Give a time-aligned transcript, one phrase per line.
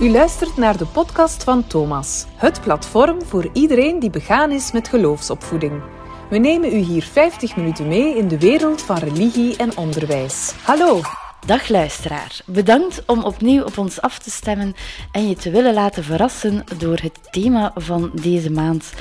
[0.00, 4.88] U luistert naar de podcast van Thomas, het platform voor iedereen die begaan is met
[4.88, 5.82] geloofsopvoeding.
[6.30, 10.52] We nemen u hier 50 minuten mee in de wereld van religie en onderwijs.
[10.62, 11.00] Hallo!
[11.46, 14.74] Dag luisteraar, bedankt om opnieuw op ons af te stemmen
[15.12, 18.92] en je te willen laten verrassen door het thema van deze maand.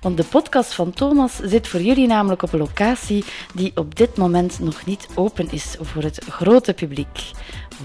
[0.00, 3.24] Want de podcast van Thomas zit voor jullie namelijk op een locatie
[3.54, 7.30] die op dit moment nog niet open is voor het grote publiek.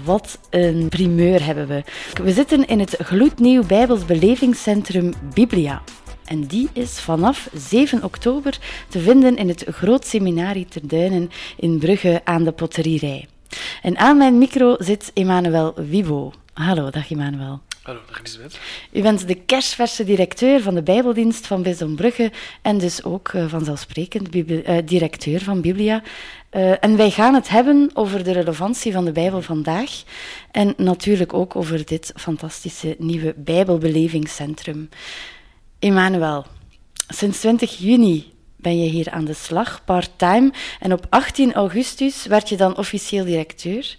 [0.04, 1.82] Wat een primeur hebben we.
[2.22, 5.82] We zitten in het gloednieuw Bijbels belevingscentrum Biblia.
[6.24, 11.78] En die is vanaf 7 oktober te vinden in het Groot Seminarie ter Duinen in
[11.78, 13.26] Brugge aan de Potterierij.
[13.82, 16.32] En aan mijn micro zit Emmanuel Wibo.
[16.52, 17.60] Hallo, dag Emmanuel.
[17.84, 18.58] Hallo, Elisabeth.
[18.92, 23.48] U bent de kerstverse directeur van de Bijbeldienst van Bisdom Brugge en dus ook uh,
[23.48, 26.02] vanzelfsprekend uh, directeur van Biblia.
[26.52, 30.02] Uh, en wij gaan het hebben over de relevantie van de Bijbel vandaag
[30.50, 34.88] en natuurlijk ook over dit fantastische nieuwe Bijbelbelevingscentrum.
[35.78, 36.46] Emmanuel,
[37.08, 40.52] sinds 20 juni ben je hier aan de slag, part-time.
[40.80, 43.96] En op 18 augustus werd je dan officieel directeur.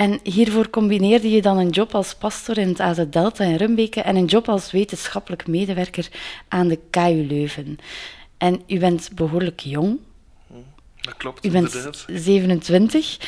[0.00, 4.00] En hiervoor combineerde je dan een job als pastor in het AZ Delta in Rumbeke
[4.00, 6.08] en een job als wetenschappelijk medewerker
[6.48, 7.78] aan de KU Leuven.
[8.38, 9.98] En u bent behoorlijk jong.
[11.00, 13.18] Dat klopt, U bent 27.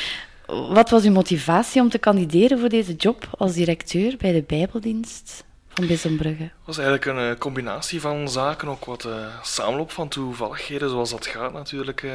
[0.46, 5.44] Wat was uw motivatie om te kandideren voor deze job als directeur bij de Bijbeldienst?
[5.74, 6.42] van Bissenbrugge?
[6.42, 11.10] Het was eigenlijk een uh, combinatie van zaken, ook wat uh, samenloop van toevalligheden, zoals
[11.10, 12.12] dat gaat natuurlijk uh,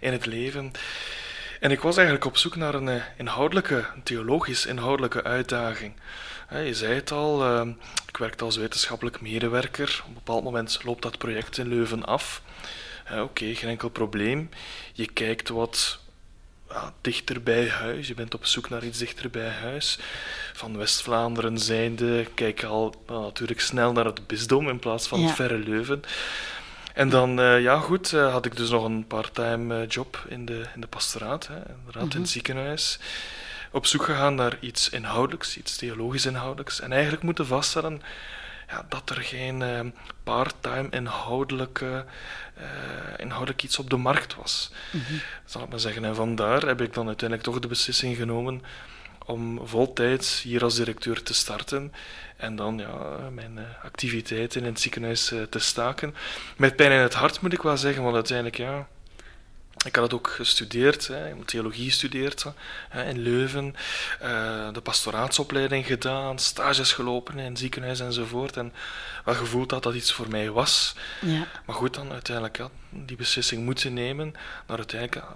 [0.00, 0.72] in het leven.
[1.66, 5.92] En ik was eigenlijk op zoek naar een inhoudelijke, een theologisch inhoudelijke uitdaging.
[6.50, 7.62] je zei het al,
[8.08, 10.00] ik werkte als wetenschappelijk medewerker.
[10.02, 12.42] Op een bepaald moment loopt dat project in Leuven af.
[13.18, 14.48] Oké, geen enkel probleem.
[14.92, 15.98] Je kijkt wat
[16.68, 18.08] ja, dichter bij huis.
[18.08, 19.98] Je bent op zoek naar iets dichter bij huis.
[20.52, 25.22] Van West-Vlaanderen zijnde kijk je al nou, natuurlijk snel naar het bisdom in plaats van
[25.22, 26.02] het verre Leuven.
[26.96, 30.44] En dan, uh, ja goed, uh, had ik dus nog een parttime uh, job in
[30.44, 32.00] de, in de pastoraat, hè, inderdaad mm -hmm.
[32.00, 32.26] in het mhm.
[32.26, 32.98] ziekenhuis.
[33.70, 36.80] Op zoek gegaan naar iets inhoudelijks, iets theologisch inhoudelijks.
[36.80, 38.02] En eigenlijk moeten vaststellen
[38.68, 39.80] ja, dat er geen uh,
[40.22, 42.04] part-time inhoudelijke,
[42.58, 42.64] uh,
[43.16, 44.70] inhoudelijk iets op de markt was.
[44.92, 45.20] Mm -hmm.
[45.44, 46.04] Zal ik maar zeggen.
[46.04, 48.62] En vandaar heb ik dan uiteindelijk toch de beslissing genomen
[49.26, 51.92] om voltijds hier als directeur te starten
[52.36, 56.14] en dan ja, mijn uh, activiteiten in het ziekenhuis te staken.
[56.56, 58.86] Met pijn in het hart moet ik wel zeggen, want uiteindelijk ja,
[59.84, 62.46] ik had het ook gestudeerd, hè, theologie gestudeerd
[62.88, 63.74] hè, in Leuven,
[64.22, 68.56] uh, de pastoraatsopleiding gedaan, stages gelopen in het ziekenhuis enzovoort.
[68.56, 68.72] En
[69.24, 70.94] wel gevoeld dat dat iets voor mij was.
[71.20, 71.46] Ja.
[71.66, 74.34] Maar goed, dan uiteindelijk ja, die beslissing moeten nemen
[74.66, 75.26] naar uiteindelijk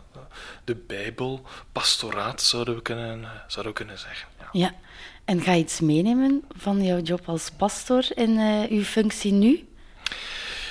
[0.65, 4.29] de Bijbel, pastoraat zouden we kunnen, zouden we kunnen zeggen.
[4.39, 4.49] Ja.
[4.53, 4.75] ja.
[5.31, 9.69] En ga je iets meenemen van jouw job als pastor in uh, uw functie nu?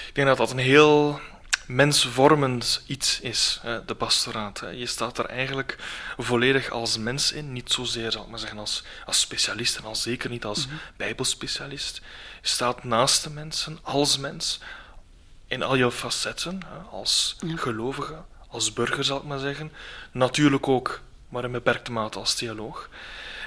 [0.07, 1.19] Ik denk dat dat een heel
[1.67, 4.63] mensvormend iets is, de pastoraat.
[4.73, 5.77] Je staat er eigenlijk
[6.17, 9.95] volledig als mens in, niet zozeer zal ik maar zeggen, als, als specialist en al
[9.95, 10.79] zeker niet als mm -hmm.
[10.97, 12.01] bijbelspecialist.
[12.41, 14.59] Je staat naast de mensen, als mens,
[15.47, 16.61] in al jouw facetten,
[16.91, 17.55] als ja.
[17.55, 19.71] gelovige, als burger zal ik maar zeggen.
[20.11, 22.89] Natuurlijk ook, maar in beperkte mate als theoloog.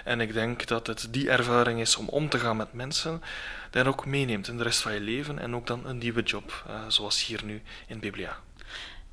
[0.04, 3.22] En ik denk dat het die ervaring is om om te gaan met mensen,
[3.70, 6.64] die ook meeneemt in de rest van je leven en ook dan een nieuwe job,
[6.68, 8.36] uh, zoals hier nu in Biblia.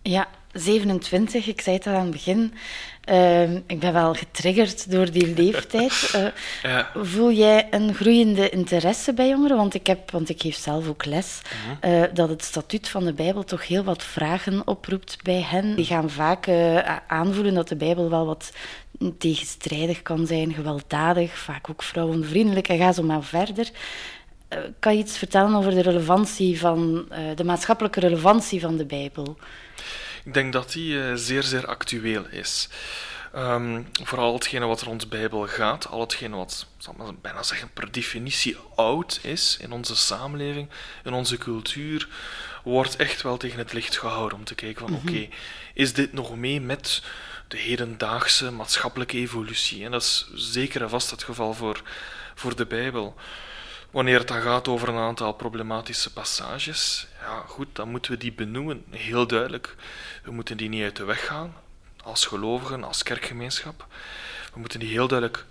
[0.02, 2.54] Ja, 27, ik zei het al aan het begin.
[3.10, 6.12] Uh, ik ben wel getriggerd door die leeftijd.
[6.16, 6.28] Uh,
[6.72, 6.90] ja.
[6.96, 9.58] Voel jij een groeiende interesse bij jongeren?
[9.58, 11.42] Want ik, heb, want ik geef zelf ook les.
[11.44, 12.02] Uh -huh.
[12.02, 15.76] uh, dat het statuut van de Bijbel toch heel wat vragen oproept bij hen.
[15.76, 16.50] Die gaan vaak
[17.08, 18.52] aanvoelen dat de Bijbel wel wat
[19.18, 23.70] tegenstrijdig kan zijn, gewelddadig, vaak ook vrouwenvriendelijk en ga zo maar verder.
[24.80, 29.38] kan je iets vertellen over de relevantie van, de maatschappelijke relevantie van de Bijbel?
[30.24, 32.70] Ik denk dat die uh, zeer, zeer actueel is.
[33.36, 37.70] Um, vooral hetgene wat rond de Bijbel gaat, al hetgene wat, zal maar bijna zeggen,
[37.74, 40.70] per definitie oud is in onze samenleving,
[41.03, 42.08] in onze cultuur,
[42.64, 45.08] wordt echt wel tegen het licht gehouden om te kijken van, mm -hmm.
[45.08, 45.29] oké, okay,
[45.73, 47.02] is dit nog mee met
[47.49, 49.85] de hedendaagse maatschappelijke evolutie?
[49.85, 51.81] En dat is zeker en vast het geval voor,
[52.35, 53.16] voor de Bijbel.
[53.91, 58.34] Wanneer het dan gaat over een aantal problematische passages, ja goed, dan moeten we die
[58.34, 59.75] benoemen, heel duidelijk.
[60.23, 61.55] We moeten die niet uit de weg gaan,
[62.03, 63.87] als gelovigen, als kerkgemeenschap.
[64.53, 65.46] We moeten die heel duidelijk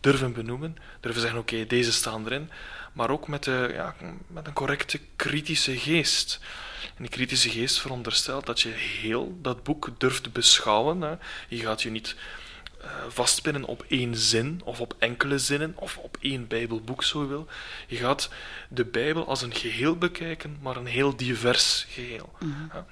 [0.00, 2.50] durven benoemen, durven zeggen, oké, deze staan erin,
[2.92, 3.94] maar ook met, de, ja,
[4.26, 6.40] met een correcte kritische geest.
[6.84, 11.00] En die kritische geest veronderstelt dat je heel dat boek durft beschouwen.
[11.00, 11.14] Hè.
[11.48, 12.16] Je gaat je niet
[12.84, 17.46] uh, vastpinnen op één zin of op enkele zinnen of op één Bijbelboek, zo wil.
[17.86, 18.30] Je gaat
[18.68, 22.32] de Bijbel als een geheel bekijken, maar een heel divers geheel.
[22.40, 22.86] Ja.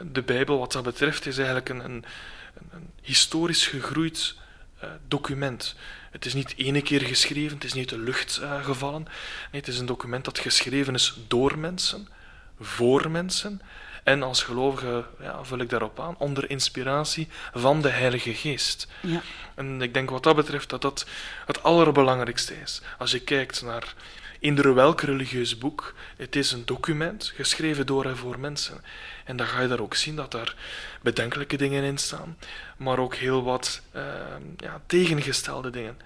[0.00, 2.04] De Bijbel, wat dat betreft, is eigenlijk een, een,
[2.70, 4.34] een historisch gegroeid
[4.84, 5.74] uh, document.
[6.10, 9.02] Het is niet ene keer geschreven, het is niet uit de lucht uh, gevallen.
[9.02, 12.08] Nee, het is een document dat geschreven is door mensen,
[12.60, 13.60] voor mensen.
[14.04, 18.88] En als gelovige ja, vul ik daarop aan, onder inspiratie van de Heilige Geest.
[19.00, 19.22] Ja.
[19.54, 21.06] En ik denk wat dat betreft dat dat
[21.46, 22.80] het allerbelangrijkste is.
[22.98, 23.94] Als je kijkt naar
[24.40, 28.84] eender welk religieus boek, het is een document geschreven door en voor mensen.
[29.24, 30.54] En dan ga je daar ook zien dat daar
[31.02, 32.36] bedenkelijke dingen in staan,
[32.76, 34.02] maar ook heel wat uh,
[34.56, 35.98] ja, tegengestelde dingen.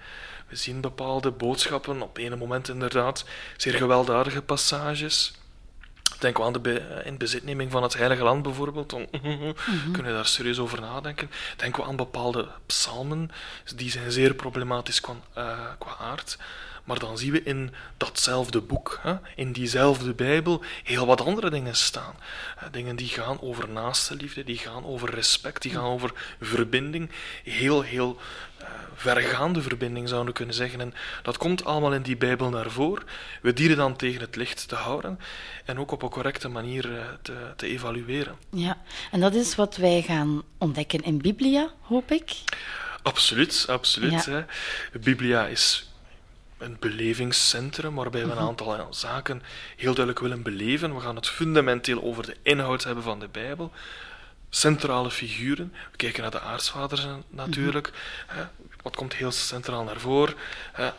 [0.49, 3.25] We zien bepaalde boodschappen, op een moment inderdaad,
[3.57, 5.33] zeer gewelddadige passages.
[6.19, 8.91] Denken we aan de be in bezitneming van het Heilige Land bijvoorbeeld.
[8.91, 9.55] Dan mm
[9.93, 11.31] kunnen we daar serieus over nadenken.
[11.57, 13.31] Denken we aan bepaalde psalmen,
[13.77, 16.39] die zijn zeer problematisch qua, uh, qua aard.
[16.89, 19.01] Maar dan zien we in datzelfde boek,
[19.37, 22.15] in diezelfde Bijbel, heel wat andere dingen staan.
[22.71, 27.11] Dingen die gaan over naaste liefde, die gaan over respect, die gaan over verbinding.
[27.45, 28.19] Heel, heel
[28.61, 30.81] uh, vergaande verbinding zouden we kunnen zeggen.
[30.81, 33.05] En dat komt allemaal in die Bijbel naar voren.
[33.43, 35.19] We dienen dan tegen het licht te houden
[35.65, 38.37] en ook op een correcte manier uh, te, te evalueren.
[38.51, 38.79] Ja,
[39.11, 42.33] en dat is wat wij gaan ontdekken in Biblia, hoop ik.
[43.03, 44.25] Absoluut, absoluut.
[44.25, 44.47] Ja.
[45.01, 45.88] Biblia is
[46.59, 48.47] een belevingscentrum waarbij we een mhm.
[48.47, 49.43] aantal zaken
[49.77, 50.95] heel duidelijk willen beleven.
[50.95, 53.73] We gaan het fundamenteel over de inhoud hebben van de Bijbel.
[54.51, 55.73] Centrale figuren.
[55.91, 57.93] We kijken naar de aartsvaders natuurlijk.
[58.27, 58.47] Mhm.
[58.83, 60.35] Wat komt heel centraal naar voren?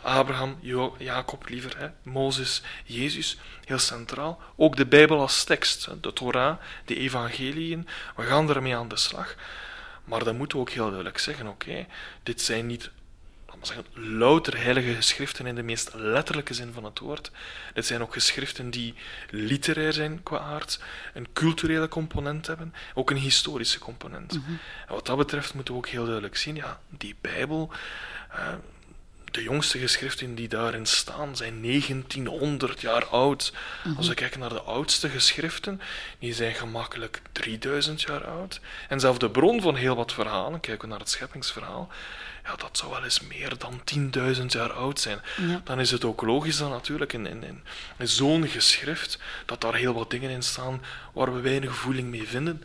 [0.02, 1.88] Abraham, jo Jacob liever, hè?
[2.02, 3.38] Mozes, Jezus.
[3.64, 4.40] Heel centraal.
[4.56, 5.88] Ook de Bijbel als tekst.
[6.00, 7.88] De Torah, de evangeliën.
[8.16, 9.34] We gaan ermee aan de slag.
[10.04, 11.86] Maar dan moeten we ook heel duidelijk zeggen: oké,
[12.22, 12.90] dit zijn niet
[13.66, 17.30] zeggen, louter heilige geschriften in de meest letterlijke zin van het woord.
[17.74, 18.94] Dit zijn ook geschriften die
[19.30, 20.80] literair zijn qua aard,
[21.14, 24.32] een culturele component hebben, ook een historische component.
[24.32, 24.50] Mhm.
[24.86, 27.72] En wat dat betreft moeten we ook heel duidelijk zien, ja, die Bijbel,
[28.32, 28.54] uh,
[29.30, 33.52] de jongste geschriften die daarin staan zijn 1900 jaar oud.
[33.84, 33.96] Mhm.
[33.96, 35.80] Als we kijken naar de oudste geschriften,
[36.18, 38.60] die zijn gemakkelijk 3000 jaar oud.
[38.88, 41.88] En zelfs de bron van heel wat verhalen, kijken we naar het scheppingsverhaal,
[42.44, 45.20] ja, dat zou wel eens meer dan 10.000 jaar oud zijn.
[45.64, 47.62] Dan is het ook logisch dan natuurlijk in, in,
[47.98, 50.82] in zo'n geschrift dat daar heel wat dingen in staan
[51.12, 52.62] waar we weinig voeling mee vinden.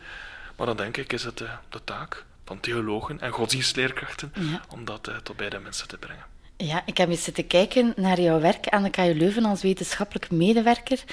[0.55, 4.33] Maar dan denk ik is het de, eh, de taak van theologen en godsdienstleerkrachten
[4.69, 6.34] om dat uh, tot bij de mensen te brengen.
[6.57, 10.31] Ja, ik heb eens zitten kijken naar jouw werk aan de KU Leuven als wetenschappelijk
[10.31, 11.03] medewerker.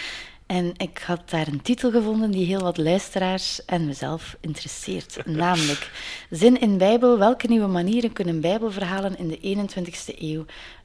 [0.47, 5.27] En ik had daar een titel gevonden die heel wat luisteraars en mezelf interesseert.
[5.45, 5.91] Namelijk,
[6.31, 10.45] Zin in Bijbel, welke nieuwe manieren kunnen Bijbelverhalen in de 21ste eeuw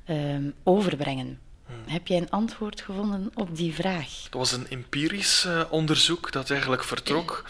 [0.09, 1.39] um, overbrengen?
[1.65, 1.75] Hmm.
[1.85, 4.23] Heb jij een antwoord gevonden op die vraag?
[4.23, 7.49] Het was een empirisch uh, onderzoek dat eigenlijk vertrok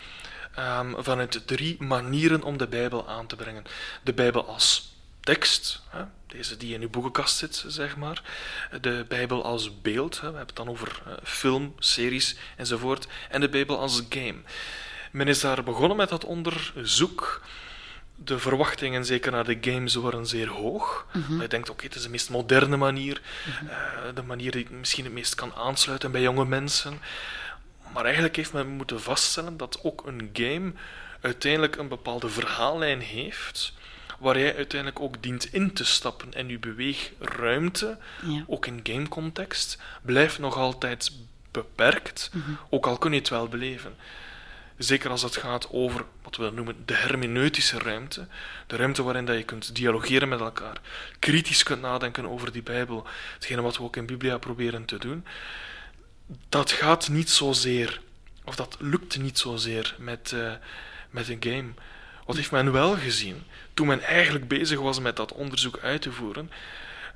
[0.60, 3.63] um, vanuit drie manieren om de Bijbel aan te brengen.
[4.03, 4.95] De Bijbel als
[5.27, 8.21] tekst, hè, deze die in uw boekenkast zit, zeg maar.
[8.81, 13.07] De Bijbel als beeld, hè, we hebben het dan over uh, film, series enzovoort.
[13.29, 14.38] En de Bijbel als game.
[15.12, 17.41] Men is daar begonnen met dat onderzoek.
[18.15, 21.06] De verwachtingen, zeker naar de games, waren zeer hoog.
[21.13, 23.21] Mm Je denkt, oké, het is de meest moderne manier.
[23.62, 23.69] Mm
[24.13, 27.00] de manier die misschien het meest kan aansluiten bij jonge mensen.
[27.93, 30.74] Maar eigenlijk heeft men moeten vaststellen dat ook een game
[31.22, 33.74] uiteindelijk een bepaalde verhaallijn heeft
[34.17, 36.33] waar jij uiteindelijk ook dient in te stappen.
[36.33, 38.43] En je beweegruimte, ja.
[38.47, 41.12] ook in gamecontext, blijft nog altijd
[41.51, 42.51] beperkt, mhm.
[42.69, 43.95] ook al kun je het wel beleven.
[44.77, 48.27] Zeker als het gaat over wat we noemen de hermeneutische ruimte.
[48.67, 50.81] De ruimte waarin dat je kunt dialogeren met elkaar.
[51.19, 53.07] Kritisch kunt nadenken over die Bijbel.
[53.33, 55.25] Hetgene wat we ook in Biblia proberen te doen.
[56.50, 58.01] Dat gaat niet zozeer,
[58.43, 60.51] of dat lukt niet zozeer met, uh,
[61.09, 61.69] met een game.
[62.25, 63.43] Wat heeft men wel gezien?
[63.77, 66.51] Toen men eigenlijk bezig was met dat onderzoek uit te voeren,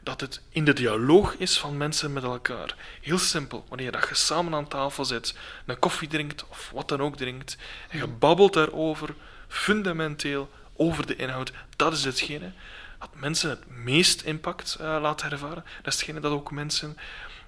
[0.03, 2.75] dat het in de dialoog is van mensen met elkaar.
[3.01, 7.01] Heel simpel, wanneer dat je samen aan tafel zit, een koffie drinkt of wat dan
[7.01, 7.57] ook drinkt,
[7.89, 9.13] en je babbelt daarover,
[9.47, 12.51] fundamenteel, over de inhoud, dat is hetgene
[12.99, 15.65] dat mensen het meest impact uh, laat ervaren.
[15.81, 16.97] Dat is hetgene dat ook mensen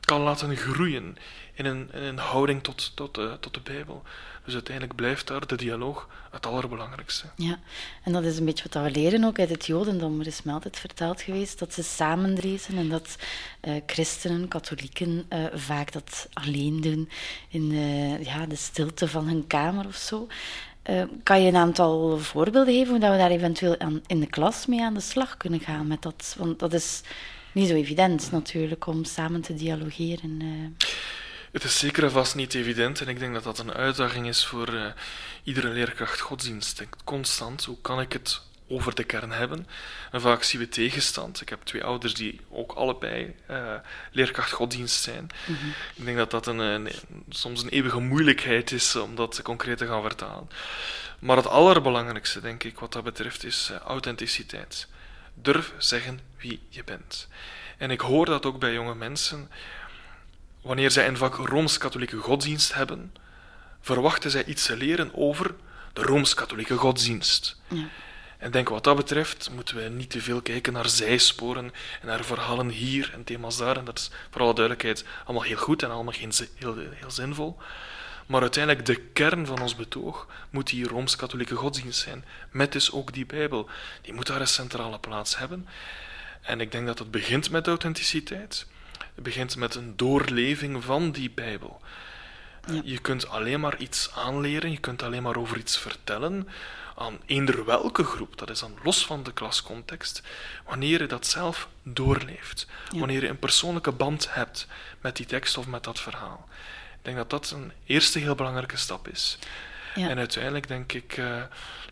[0.05, 1.17] kan laten groeien
[1.53, 4.03] in een, een houding tot, tot, uh, tot de Bijbel.
[4.45, 7.25] Dus uiteindelijk blijft daar de dialoog het allerbelangrijkste.
[7.35, 7.59] Ja,
[8.03, 10.19] en dat is een beetje wat we leren ook uit het Jodendom.
[10.19, 13.15] Er is altijd verteld geweest dat ze samen lezen en dat
[13.61, 17.09] uh, christenen, katholieken, uh, vaak dat alleen doen
[17.49, 20.27] in uh, ja, de stilte van hun kamer of zo.
[21.23, 24.93] Kan je een aantal voorbeelden geven hoe we daar eventueel in de klas mee aan
[24.93, 26.35] de slag kunnen gaan met dat?
[26.37, 27.01] Want dat is
[27.51, 30.41] niet zo evident natuurlijk om samen te dialogeren.
[31.53, 34.45] Het is zeker en vast niet evident en ik denk dat dat een uitdaging is
[34.45, 34.85] voor uh,
[35.43, 36.83] iedere leerkracht godsdienst.
[37.03, 39.67] Constant, hoe kan ik het over de kern hebben.
[40.11, 41.41] En vaak zien we tegenstand.
[41.41, 43.73] Ik heb twee ouders die ook allebei uh,
[44.11, 45.29] leerkracht godsdienst zijn.
[45.45, 45.67] Mhm.
[45.95, 46.89] Ik denk dat dat een, een,
[47.29, 50.49] soms een eeuwige moeilijkheid is om dat concreet te gaan vertalen.
[51.19, 54.87] Maar het allerbelangrijkste, denk ik, wat dat betreft, is uh, authenticiteit.
[55.33, 57.27] Durf zeggen wie je bent.
[57.77, 59.49] En ik hoor dat ook bij jonge mensen.
[60.63, 63.13] Wanneer zij een vak Rooms-Katholieke godsdienst hebben,
[63.81, 65.55] verwachten zij iets te leren over
[65.93, 67.61] de Rooms-Katholieke godsdienst.
[67.67, 67.87] Ja.
[68.37, 72.23] En denk wat dat betreft moeten we niet te veel kijken naar zijsporen en naar
[72.23, 73.77] verhalen hier en thema's daar.
[73.77, 77.57] En dat is voor alle duidelijkheid allemaal heel goed en allemaal heel, heel, heel zinvol.
[78.25, 82.25] Maar uiteindelijk de kern van ons betoog moet die Rooms-Katholieke godsdienst zijn.
[82.51, 83.69] Met dus ook die Bijbel.
[84.01, 85.67] Die moet daar een centrale plaats hebben.
[86.41, 88.65] En ik denk dat het begint met authenticiteit.
[89.15, 91.81] Het begint met een doorleving van die Bijbel.
[92.67, 92.81] Ja.
[92.83, 96.47] Je kunt alleen maar iets aanleren, je kunt alleen maar over iets vertellen
[96.95, 100.21] aan eender welke groep, dat is dan los van de klascontext,
[100.65, 102.67] wanneer je dat zelf doorleeft.
[102.95, 104.67] Wanneer je een persoonlijke band hebt
[105.01, 106.47] met die tekst of met dat verhaal.
[106.97, 109.37] Ik denk dat dat een eerste heel belangrijke stap is.
[109.95, 110.09] Ja.
[110.09, 111.25] En uiteindelijk denk ik, uh,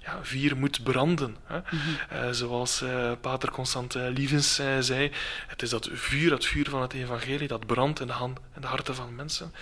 [0.03, 1.37] ja, vier moet branden.
[1.43, 1.57] Hè?
[1.57, 2.17] Mm -hmm.
[2.17, 5.11] uh, zoals uh, pater Constant Lievens zei,
[5.47, 8.61] het is dat vuur, dat vuur van het evangelie, dat brandt in de, hand, in
[8.61, 9.53] de harten van mensen.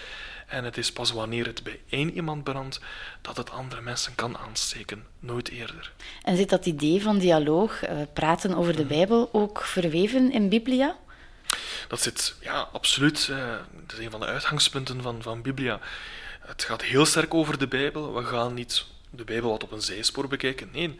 [0.48, 2.80] En het is pas wanneer het bij één iemand brandt
[3.22, 5.92] dat het andere mensen kan aansteken, nooit eerder.
[6.24, 7.80] En zit dat idee van dialoog,
[8.14, 10.96] praten over de Bijbel, ook verweven in Biblia?
[11.88, 13.28] Dat zit, ja, absoluut.
[13.88, 15.80] Dat is een van de uitgangspunten van, van Biblia.
[16.50, 18.14] Het gaat heel sterk over de Bijbel.
[18.14, 20.70] We gaan niet de Bijbel wat op een zijspoor bekijken.
[20.72, 21.00] Nee,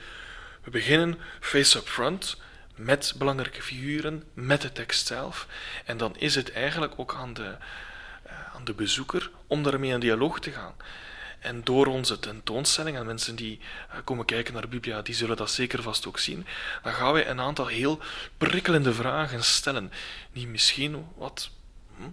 [0.64, 2.38] we beginnen face-up front
[2.76, 5.48] met belangrijke figuren, met de tekst zelf.
[5.86, 7.56] En dan is het eigenlijk ook aan de,
[8.54, 10.76] aan de bezoeker om daarmee in dialoog te gaan.
[11.40, 15.52] En door onze tentoonstelling, en mensen die eh, komen kijken naar Biblia, die zullen dat
[15.52, 16.46] zeker vast ook zien,
[16.84, 18.00] dan gaan wij een aantal heel
[18.38, 19.92] prikkelende vragen stellen,
[20.34, 21.50] die misschien wat
[21.98, 22.10] hm,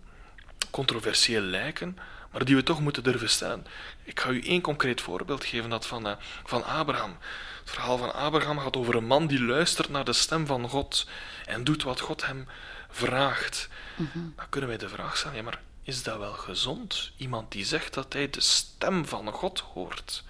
[0.70, 1.98] controversieel lijken,
[2.36, 3.66] maar die we toch moeten durven stellen.
[4.02, 6.12] Ik ga u één concreet voorbeeld geven, dat van, uh,
[6.44, 7.16] van Abraham.
[7.60, 11.06] Het verhaal van Abraham gaat over een man die luistert naar de stem van God
[11.46, 12.48] en doet wat God hem
[12.90, 13.68] vraagt.
[13.96, 17.12] Mm Dan kunnen wij de vraag stellen, ja, maar is dat wel gezond?
[17.16, 20.24] Iemand die zegt dat hij de stem van God hoort.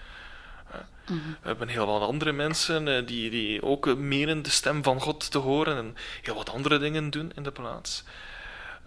[1.06, 1.18] Mhm.
[1.40, 5.30] We hebben heel wat andere mensen eh, die, die ook menen de stem van God
[5.30, 8.04] te horen en heel wat andere dingen doen in de plaats.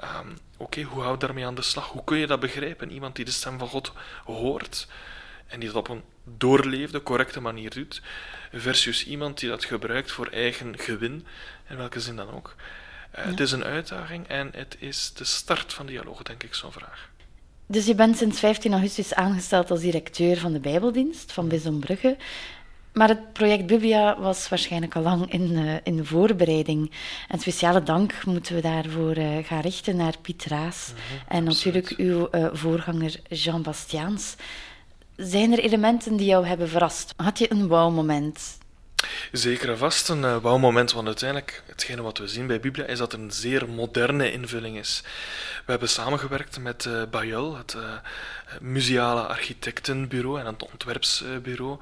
[0.04, 1.88] Um, Oké, hoe hou je daarmee aan de slag?
[1.88, 2.92] Hoe kun je dat begrijpen?
[2.92, 3.92] Iemand die de stem van God
[4.26, 4.88] hoort
[5.48, 8.02] en die dat op een doorleefde, correcte manier doet,
[8.54, 11.26] versus iemand die dat gebruikt voor eigen gewin,
[11.70, 12.56] in welke zin dan ook.
[13.18, 16.72] Uh, Het is een uitdaging en het is de start van dialoog, denk ik, zo'n
[16.72, 17.10] vraag.
[17.66, 22.18] Dus je bent sinds 15 augustus aangesteld als directeur van de Bijbeldienst van Brugge.
[22.94, 26.92] Maar het project Biblia was waarschijnlijk al lang in, uh, in de voorbereiding.
[27.28, 30.94] En speciale dank moeten we daarvoor uh, gaan richten naar Piet Raas
[31.28, 34.36] en natuurlijk uw uh, voorganger Jean Bastiaans.
[35.16, 37.14] Zijn er elementen die jou hebben verrast?
[37.18, 38.59] Had je een wauw-moment?
[39.32, 43.22] Zeker vast een uh, want uiteindelijk, hetgene wat we zien bij Biblia, is dat het
[43.22, 45.04] een zeer moderne invulling is.
[45.66, 47.84] We hebben samengewerkt met uh, Bayel, het uh,
[48.62, 51.78] museale architectenbureau en het ontwerpsbureau.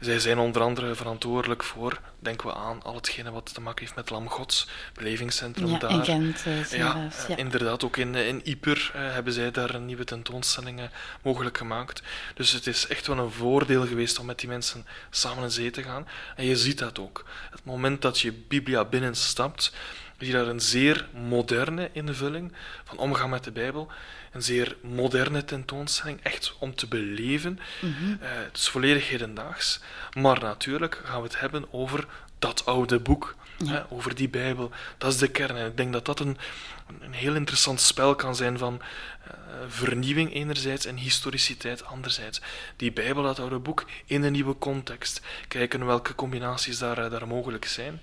[0.00, 3.96] Zij zijn onder andere verantwoordelijk voor, denken we aan, al hetgene wat te maken heeft
[3.96, 5.90] met Lam Gods, belevingscentrum ja, daar.
[5.90, 10.80] In Gent, ja, ja, inderdaad, ook in, in Ieper hebben zij daar nieuwe tentoonstelling
[11.22, 12.02] mogelijk gemaakt.
[12.34, 15.70] Dus het is echt wel een voordeel geweest om met die mensen samen in zee
[15.70, 16.08] te gaan.
[16.36, 17.24] En je ziet dat ook.
[17.50, 19.72] Het moment dat je Biblia binnenstapt,
[20.18, 22.52] zie je daar een zeer moderne invulling
[22.84, 23.88] van omgaan met de Bijbel.
[24.32, 27.58] Een zeer moderne tentoonstelling, echt om te beleven.
[27.80, 29.80] Mm het is volledig hedendaags.
[30.18, 32.06] Maar natuurlijk gaan we het hebben over
[32.38, 33.34] dat oude boek.
[33.66, 34.70] Hè, over die Bijbel.
[34.98, 35.56] Dat is de kern.
[35.56, 36.38] En ik denk dat dat een,
[37.00, 39.34] een heel interessant spel kan zijn van uh,
[39.68, 42.40] vernieuwing enerzijds en historiciteit anderzijds.
[42.76, 45.20] Die Bijbel, dat oude boek, in een nieuwe context.
[45.48, 48.00] Kijken welke combinaties daar, uh, daar mogelijk zijn.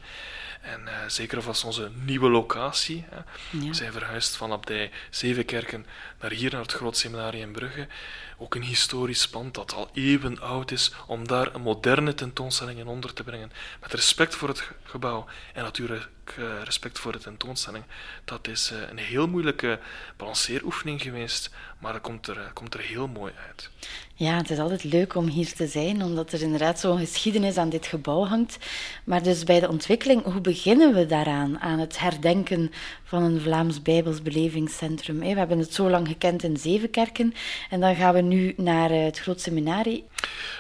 [0.62, 3.06] En uh, zeker vast onze nieuwe locatie.
[3.10, 3.16] Hè.
[3.16, 3.68] Ja.
[3.68, 5.86] We zijn verhuisd van abdij Zevenkerken
[6.20, 7.88] naar hier, naar het Groot Seminarie in Brugge.
[8.38, 12.88] Ook een historisch pand dat al eeuwen oud is, om daar een moderne tentoonstelling in
[12.88, 13.52] onder te brengen.
[13.82, 17.84] Met respect voor het gebouw en natuurlijk uh, respect voor de tentoonstelling.
[18.26, 19.80] Dat is uh, een heel moeilijke
[20.18, 23.70] balanceeroefening geweest, maar dat komt er, uh, komt er heel mooi uit.
[24.14, 27.70] Ja, het is altijd leuk om hier te zijn, omdat er inderdaad zo'n geschiedenis aan
[27.70, 28.58] dit gebouw hangt.
[29.04, 32.72] Maar dus bij de ontwikkeling, hoe beginnen we daaraan, aan het herdenken
[33.10, 35.20] van een Vlaams Bijbels belevingscentrum?
[35.20, 37.34] We hebben het zo lang gekend in Zevenkerken
[37.70, 40.08] en dan gaan we nu naar het Groot Seminarie.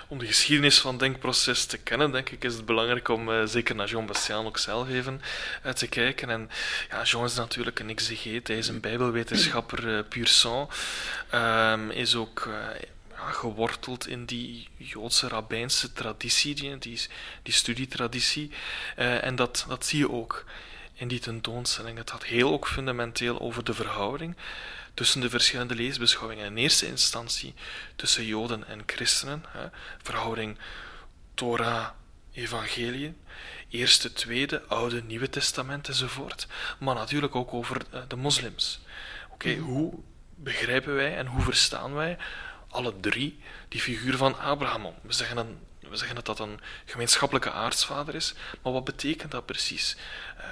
[0.07, 3.45] Om de geschiedenis van het denkproces te kennen, denk ik, is het belangrijk om uh,
[3.45, 5.21] zeker naar Jean Bastiaan ook zelf even
[5.65, 6.29] uh, te kijken.
[6.29, 6.49] En
[6.89, 10.69] ja, Jean is natuurlijk een exegeet, hij is een bijbelwetenschapper uh, puur sang,
[11.33, 12.49] um, is ook
[13.15, 16.99] geworteld in die Joodse rabbijnse traditie, die, die,
[17.43, 18.51] die studietraditie.
[18.95, 20.45] en dat, dat zie je ook
[20.99, 21.97] in die tentoonstelling.
[21.97, 24.35] Het gaat heel ook fundamenteel over de verhouding
[24.93, 26.45] tussen de verschillende leesbeschouwingen.
[26.45, 27.53] In eerste instantie
[27.95, 29.67] tussen Joden en christenen, hè,
[30.01, 30.57] verhouding
[31.33, 31.89] Torah,
[32.31, 33.13] Evangelie,
[33.69, 36.47] Eerste, Tweede, Oude, Nieuwe Testament enzovoort,
[36.79, 38.79] maar natuurlijk ook over eh, de moslims.
[39.29, 39.61] Oké, mhm.
[39.61, 39.93] hoe
[40.35, 42.17] begrijpen wij en hoe verstaan wij
[42.69, 44.93] alle drie die figuur van Abraham?
[45.01, 45.57] We zeggen dan
[45.89, 49.97] we zeggen dat dat een gemeenschappelijke aartsvader is, maar wat betekent dat precies?
[50.39, 50.45] Uh,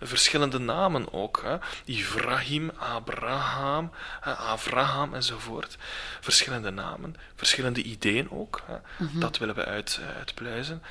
[0.00, 1.40] verschillende namen ook.
[1.44, 1.56] Hè?
[1.84, 5.76] Ibrahim, Abraham, Avraham enzovoort.
[6.20, 8.62] Verschillende namen, verschillende ideeën ook.
[8.66, 9.04] Hè?
[9.04, 9.18] Mhm.
[9.18, 10.82] Dat willen we uit, uh, uitpluizen.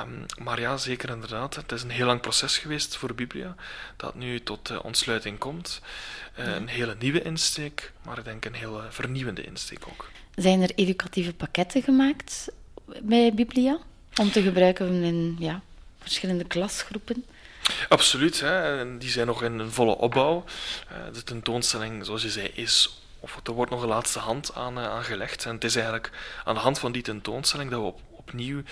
[0.00, 1.54] Um, maar ja, zeker inderdaad.
[1.54, 3.54] Het is een heel lang proces geweest voor Biblia,
[3.96, 5.80] dat nu tot uh, ontsluiting komt.
[6.38, 10.10] Uh, Een hele nieuwe insteek, maar ik denk een hele vernieuwende insteek ook.
[10.34, 12.48] Zijn er educatieve pakketten gemaakt
[13.02, 13.78] bij Biblia?
[14.20, 15.60] Om te gebruiken in ja,
[15.98, 17.24] verschillende klasgroepen?
[17.88, 18.98] Absoluut, hè.
[18.98, 20.44] die zijn nog in een volle opbouw.
[20.88, 24.78] Eh, de tentoonstelling, zoals je zei, is of er wordt nog een laatste hand aan,
[24.78, 25.44] uh, aan gelegd.
[25.44, 26.10] En het is eigenlijk
[26.44, 28.00] aan de hand van die tentoonstelling dat we op,
[28.32, 28.62] opnieuw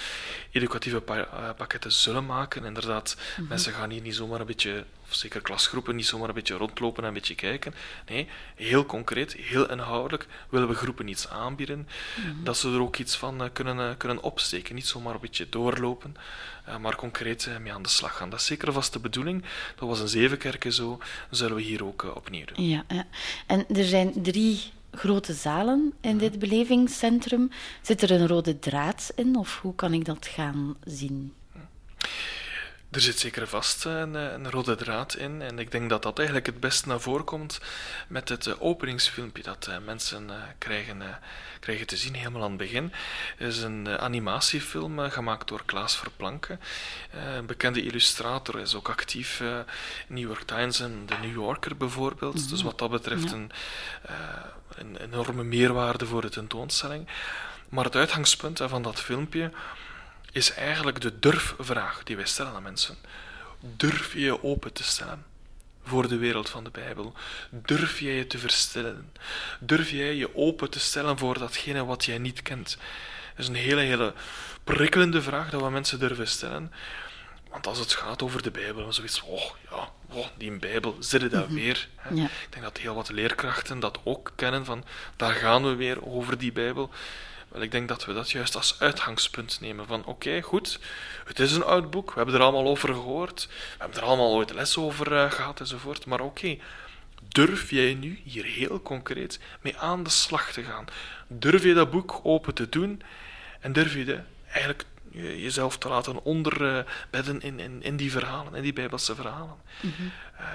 [0.50, 2.64] educatieve pa uh, pakketten zullen maken.
[2.64, 3.46] Inderdaad, mm -hmm.
[3.48, 7.02] mensen gaan hier niet zomaar een beetje of zeker klasgroepen, niet zomaar een beetje rondlopen
[7.02, 7.74] en een beetje kijken.
[8.08, 12.44] Nee, heel concreet, heel inhoudelijk willen we groepen iets aanbieden, mhm.
[12.44, 14.74] dat ze er ook iets van uh, kunnen, uh, kunnen opsteken.
[14.74, 16.16] Niet zomaar een beetje doorlopen,
[16.80, 18.30] maar concreet mee aan de slag gaan.
[18.30, 19.44] Dat is zeker vast de bedoeling.
[19.76, 20.98] Dat was in Zevenkerken zo,
[21.30, 22.68] zullen we hier ook opnieuw doen.
[22.68, 23.06] Ja, ja,
[23.46, 26.38] en er zijn drie grote zalen in dit mhm.
[26.38, 27.50] belevingscentrum.
[27.82, 31.32] Zit er een rode draad in, of hoe kan ik dat gaan zien?
[32.90, 35.42] Er zit zeker vast een, een, rode draad in.
[35.42, 37.60] En ik denk dat dat eigenlijk het beste naar voren komt
[38.08, 41.02] met het uh, openingsfilmpje dat mensen krijgen,
[41.60, 42.92] krijgen te zien helemaal aan het begin.
[43.36, 46.60] Het is een animatiefilm gemaakt door Klaas Verplanken.
[47.10, 49.64] een bekende illustrator is ook actief in
[50.14, 52.34] New York Times en The New Yorker bijvoorbeeld.
[52.34, 52.50] Mm -hmm.
[52.50, 53.50] Dus wat dat betreft een,
[54.74, 57.08] een enorme meerwaarde voor de tentoonstelling.
[57.68, 59.50] Maar het uitgangspunt van dat filmpje
[60.32, 62.96] is eigenlijk de durfvraag die wij stellen aan mensen.
[63.60, 65.24] Durf je je open te stellen
[65.82, 67.14] voor de wereld van de Bijbel?
[67.50, 69.12] Durf jij je te verstellen?
[69.60, 72.76] Durf jij je open te stellen voor datgene wat jij niet kent?
[73.30, 74.14] Dat is een hele, hele
[74.64, 76.72] prikkelende vraag dat we mensen durven stellen.
[77.50, 81.30] Want als het gaat over de Bijbel, dan zoiets oh ja, oh, die Bijbel, zitten
[81.30, 81.88] daar mm weer?
[82.14, 82.24] Ja.
[82.24, 84.84] Ik denk dat heel wat leerkrachten dat ook kennen, van
[85.16, 86.90] daar gaan we weer over die Bijbel.
[87.50, 89.86] Wel, ik denk dat we dat juist als uitgangspunt nemen.
[89.86, 90.80] Van oké, goed,
[91.24, 94.34] het is een oud boek, we hebben er allemaal over gehoord, we hebben er allemaal
[94.34, 96.58] ooit les over uh, gehad enzovoort, maar oké,
[97.28, 100.84] durf jij nu hier heel concreet mee aan de slag te gaan?
[101.26, 103.02] Durf je dat boek open te doen
[103.60, 108.62] en durf je de, eigenlijk jezelf te laten onderbedden in, in, in die verhalen, in
[108.62, 109.56] die Bijbelse verhalen?
[109.80, 110.10] Mm -hmm.
[110.40, 110.46] uh,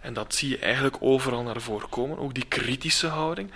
[0.00, 3.50] en dat zie je eigenlijk overal naar voren komen, ook die kritische houding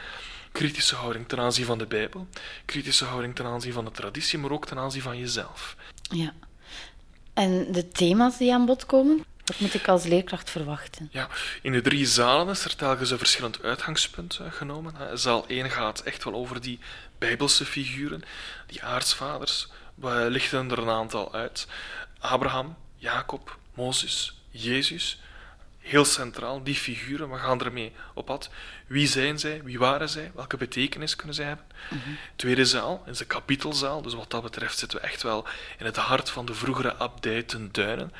[0.53, 2.27] kritische houding ten aanzien van de Bijbel,
[2.65, 5.77] kritische houding ten aanzien van de traditie, maar ook ten aanzien van jezelf.
[6.11, 6.35] Ja.
[7.35, 9.25] En de thema's die aan bod komen?
[9.45, 11.09] Wat moet ik als leerkracht verwachten?
[11.13, 11.29] Ja,
[11.63, 15.19] in de drie zalen is er telkens een verschillend uitgangspunt uh, genomen.
[15.19, 16.79] Zaal 1 gaat echt wel over die
[17.19, 18.23] bijbelse figuren,
[18.67, 19.69] die aartsvaders.
[19.95, 21.67] We lichten er een aantal uit.
[22.19, 25.21] Abraham, Jacob, Mozes, Jezus,
[25.83, 28.51] heel centraal, die figuren, we gaan ermee op pad.
[28.87, 29.63] Wie zijn zij?
[29.63, 30.31] Wie waren zij?
[30.35, 31.67] Welke betekenis kunnen zij hebben?
[31.91, 32.17] Mm -hmm.
[32.37, 35.47] Tweede zaal is de kapitelzaal, dus wat dat betreft zitten we echt wel
[35.79, 38.13] in het hart van de vroegere abdij ten Duinen.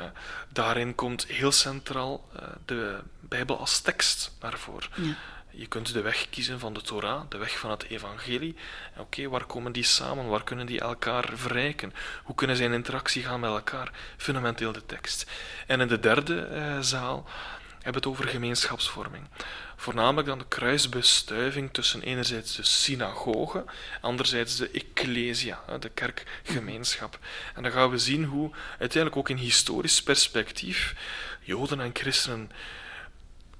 [0.00, 0.06] Uh,
[0.52, 4.88] daarin komt heel centraal uh, de Bijbel als tekst naar voren.
[4.94, 5.14] Ja.
[5.58, 8.54] Je kunt de weg kiezen van de Torah, de weg van het evangelie.
[8.96, 10.28] Oké, waar komen die samen?
[10.28, 11.92] Waar kunnen die elkaar verrijken?
[12.24, 13.92] Hoe kunnen zij in interactie gaan met elkaar?
[14.16, 15.30] Fundamenteel de tekst.
[15.66, 17.28] En in de derde uh, zaal
[17.72, 19.24] hebben het over gemeenschapsvorming.
[19.76, 23.64] Voornamelijk dan de kruisbestuiving tussen enerzijds de synagoge,
[24.00, 27.18] anderzijds de ecclesia, de kerkgemeenschap.
[27.54, 30.94] En dan gaan we zien hoe uiteindelijk ook in historisch perspectief
[31.40, 32.50] Joden en christenen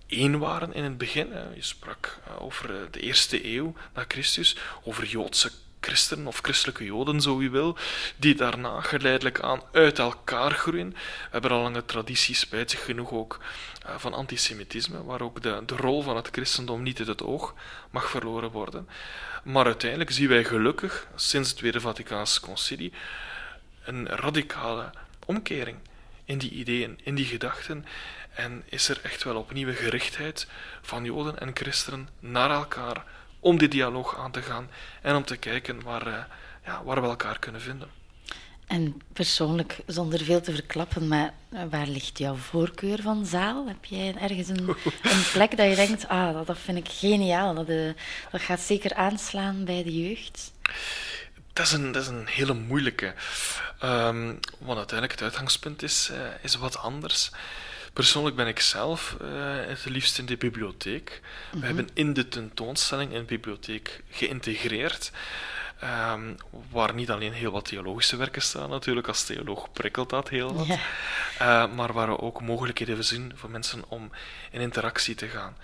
[0.09, 1.29] één waren in het begin.
[1.55, 6.85] Je sprak eh, over eh, de eerste eeuw na Christus, over Joodse christenen of christelijke
[6.85, 7.77] joden, zo u wil,
[8.17, 10.91] die daarna geleidelijk aan uit elkaar groeien.
[10.91, 10.97] We
[11.31, 13.39] hebben al lange tradities, spijtig genoeg ook,
[13.87, 17.55] eh, van antisemitisme, waar ook de, de rol van het christendom niet uit het oog
[17.91, 18.89] mag verloren worden.
[19.45, 22.93] Maar uiteindelijk zien wij gelukkig, sinds het Tweede Vaticaans Concilie,
[23.85, 24.91] een radicale
[25.27, 25.79] omkering
[26.25, 27.87] in die ideeën, in die gedachten.
[28.39, 30.47] En is er echt wel opnieuw gerichtheid
[30.83, 33.05] van Joden en christenen naar elkaar
[33.41, 34.71] om die dialoog aan te gaan
[35.03, 36.15] en om te kijken waar, uh,
[36.65, 37.89] ja, waar we elkaar kunnen vinden.
[38.67, 43.67] En persoonlijk, zonder veel te verklappen, maar eh, waar ligt jouw voorkeur van zaal?
[43.67, 44.69] Heb jij ergens een,
[45.13, 47.93] een plek dat je denkt, ah, dat, dat vind ik geniaal, dat, uh,
[48.31, 50.53] dat gaat zeker aanslaan bij de jeugd?
[51.53, 53.15] Dat is een, dat is een hele moeilijke.
[53.83, 57.31] Um, want uiteindelijk het uitgangspunt is, uh, is wat anders.
[57.99, 59.29] Persoonlijk ben ik zelf uh,
[59.67, 61.21] het liefst in de bibliotheek.
[61.51, 61.67] We mhm.
[61.67, 65.11] hebben in de tentoonstelling in de bibliotheek geïntegreerd.
[66.13, 66.37] Um,
[66.71, 70.67] waar niet alleen heel wat theologische werken staan, natuurlijk, als theoloog prikkelt dat heel wat.
[70.69, 70.79] Uh,
[71.75, 74.11] maar waar we ook mogelijkheden zien voor mensen om
[74.51, 75.57] in interactie te gaan.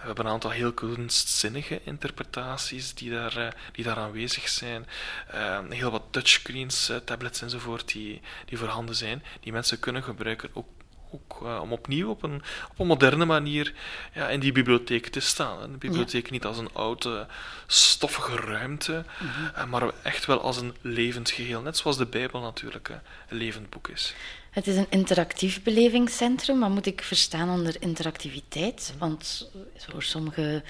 [0.00, 4.86] We hebben een aantal heel kunstzinnige interpretaties die daar, uh, die daar aanwezig zijn.
[5.34, 10.66] Uh, heel wat touchscreens, tablets enzovoort die, die voorhanden zijn, die mensen kunnen gebruiken, ook
[11.10, 13.74] ook uh, om opnieuw op een, op een moderne manier
[14.14, 15.62] ja, in die bibliotheek te staan.
[15.62, 16.32] Een bibliotheek ja.
[16.32, 17.26] niet als een oude,
[17.66, 19.50] stoffige ruimte, mm -hmm.
[19.56, 21.60] uh, maar echt wel als een levend geheel.
[21.60, 22.88] Net zoals de Bijbel natuurlijk
[23.28, 24.14] een levend boek is.
[24.50, 28.94] Het is een interactief belevingscentrum, maar moet ik verstaan onder interactiviteit?
[28.98, 30.62] Want voor sommige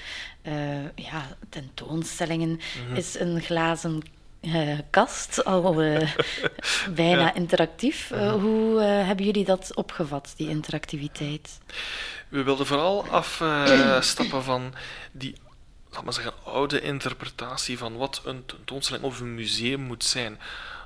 [0.95, 2.95] ja, tentoonstellingen mm -hmm.
[2.95, 4.01] is een glazen
[4.41, 6.13] uh, kast, al uh,
[6.95, 7.33] bijna ja.
[7.33, 8.11] interactief.
[8.11, 11.59] Uh, hoe hebben jullie dat opgevat, die interactiviteit?
[12.27, 14.73] We wilden vooral afstappen van
[15.11, 15.35] die
[15.91, 20.39] laat maar zeggen, oude interpretatie van wat een tentoonstelling of een museum moet zijn.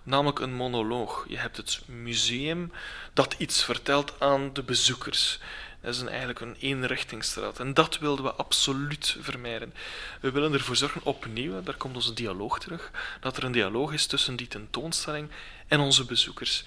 [0.04, 1.26] Namelijk een monoloog.
[1.28, 2.72] Je hebt het museum
[3.14, 5.40] dat iets vertelt aan de bezoekers.
[5.84, 7.60] Dat is een, eigenlijk een eenrichtingsstraat.
[7.60, 9.74] En dat wilden we absoluut vermijden.
[10.22, 14.06] We willen ervoor zorgen, opnieuw, daar komt onze dialoog terug, dat er een dialoog is
[14.06, 15.30] tussen die tentoonstelling
[15.68, 16.64] en onze bezoekers.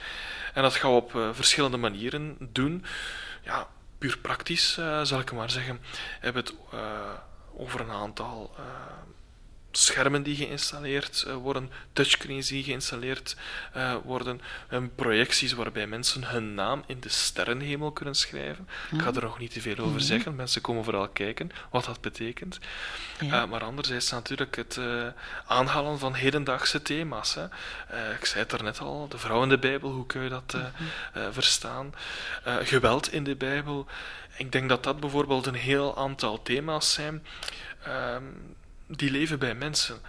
[0.54, 2.84] En dat gaan we op uh, verschillende manieren doen.
[3.44, 5.78] Ja, puur praktisch, uh, zal ik maar zeggen.
[5.80, 6.80] We hebben het uh,
[7.56, 8.54] over een aantal
[9.76, 13.36] schermen die geïnstalleerd uh, worden, touchscreens die geïnstalleerd
[13.76, 18.68] uh, worden, en projecties waarbij mensen hun naam in de sterrenhemel kunnen schrijven.
[18.92, 20.00] Ik ga er nog niet te veel over mhm.
[20.00, 22.58] zeggen, mensen komen vooral kijken wat dat betekent.
[23.20, 23.42] Ja.
[23.42, 24.80] Uh, maar anderzijds natuurlijk het
[25.46, 27.34] aanhalen van hedendaagse thema's.
[27.34, 27.44] Hè.
[28.14, 30.56] ik zei het er net al, de vrouw in de Bijbel, hoe kun je dat
[30.56, 31.32] mhm.
[31.32, 31.94] verstaan?
[32.44, 33.86] geweld in de Bijbel.
[34.36, 37.26] Ik denk dat dat bijvoorbeeld een heel aantal thema's zijn.
[37.82, 38.22] Ehm,
[38.86, 40.00] die leven bij mensen.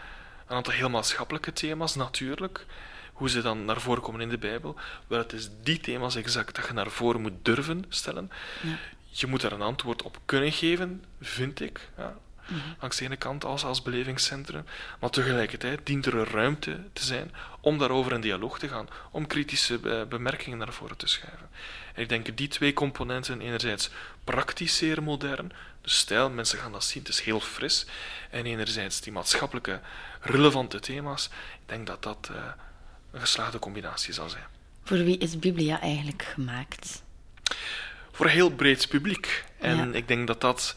[0.48, 2.66] Een aantal heel maatschappelijke thema's, natuurlijk.
[3.14, 4.76] Hoe ze dan naar voren komen in de Bijbel.
[5.08, 8.32] Wel, het is die thema's exact dat je naar voren moet durven stellen.
[8.62, 8.78] Ja.
[9.10, 11.90] Je moet daar een antwoord op kunnen geven, vind ik.
[11.98, 12.18] Ja.
[12.48, 12.76] Mm -hmm.
[12.80, 14.66] Langs de ene kant als, als belevingscentrum.
[15.00, 18.90] Maar tegelijkertijd dient er een ruimte te zijn om daarover in dialoog te gaan.
[19.12, 21.50] Om kritische uh, bemerkingen naar voren te schuiven.
[21.94, 23.90] En ik denk die twee componenten, enerzijds
[24.24, 25.52] praktisch zeer modern,
[25.88, 27.86] de stijl, mensen gaan dat zien, het is heel fris.
[28.30, 29.80] En enerzijds die maatschappelijke,
[30.22, 31.26] relevante thema's.
[31.26, 32.38] Ik denk dat dat uh,
[33.12, 34.44] een geslaagde combinatie zal zijn.
[34.84, 37.04] Voor wie is Biblia eigenlijk gemaakt?
[38.12, 39.44] Voor een heel breed publiek.
[39.60, 39.98] En ja.
[39.98, 40.76] ik denk dat dat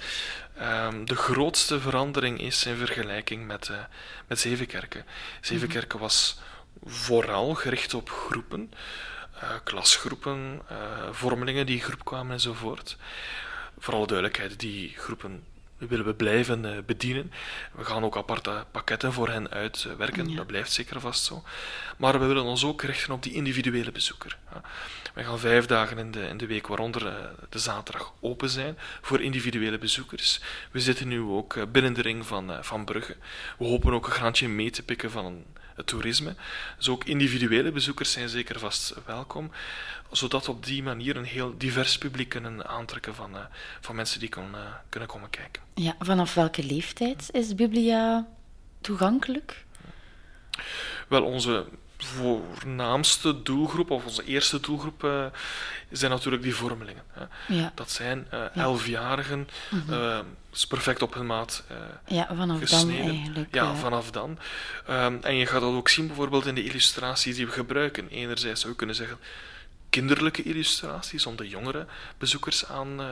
[0.61, 3.77] um, de grootste verandering is in vergelijking met, uh,
[4.27, 5.05] met Zevenkerken.
[5.41, 6.09] Zevenkerken mm -hmm.
[6.09, 6.41] was
[6.85, 8.73] vooral gericht op groepen,
[9.35, 10.63] uh, klasgroepen,
[11.11, 12.97] vormelingen die groep kwamen enzovoort
[13.81, 15.45] voor alle duidelijkheid, die groepen
[15.89, 17.33] willen we blijven uh, bedienen.
[17.73, 20.37] We gaan ook aparte pakketten voor hen uitwerken, ja.
[20.37, 21.43] dat blijft zeker vast zo.
[21.99, 24.39] Maar we willen ons ook richten op die individuele bezoeker.
[25.15, 27.15] We gaan vijf dagen in de, in de week, waaronder uh,
[27.49, 30.41] de zaterdag, open zijn voor individuele bezoekers.
[30.71, 33.17] We zitten nu ook uh, binnen de ring van, van Brugge.
[33.59, 35.45] We hopen ook een graantje mee te pikken van een,
[35.81, 36.35] het toerisme.
[36.77, 39.51] Dus ook individuele bezoekers zijn zeker vast welkom
[40.11, 43.41] zodat we op die manier een heel divers publiek kunnen aantrekken van, uh,
[43.81, 45.63] van mensen die kon, uh, kunnen komen kijken.
[45.75, 48.29] Ja, vanaf welke leeftijd is Biblia
[48.81, 49.65] toegankelijk?
[51.09, 51.67] Wel, onze
[52.05, 55.25] voornaamste doelgroep, of onze eerste doelgroep, uh,
[55.91, 57.03] zijn natuurlijk die vormelingen.
[57.13, 57.55] Hè.
[57.55, 57.73] Ja.
[57.75, 60.25] Dat zijn uh, elfjarigen, mm -hmm.
[60.53, 61.65] is perfect op hun maat
[62.07, 63.07] Ja, vanaf gesneden.
[63.07, 63.55] dan eigenlijk.
[63.55, 64.39] Ja, vanaf dan.
[64.91, 68.09] Um, en je gaat dat ook zien bijvoorbeeld in de illustraties die we gebruiken.
[68.09, 69.19] Enerzijds zou je kunnen zeggen
[69.91, 71.87] kinderlijke illustraties om de jongere
[72.19, 73.07] bezoekers aan uh,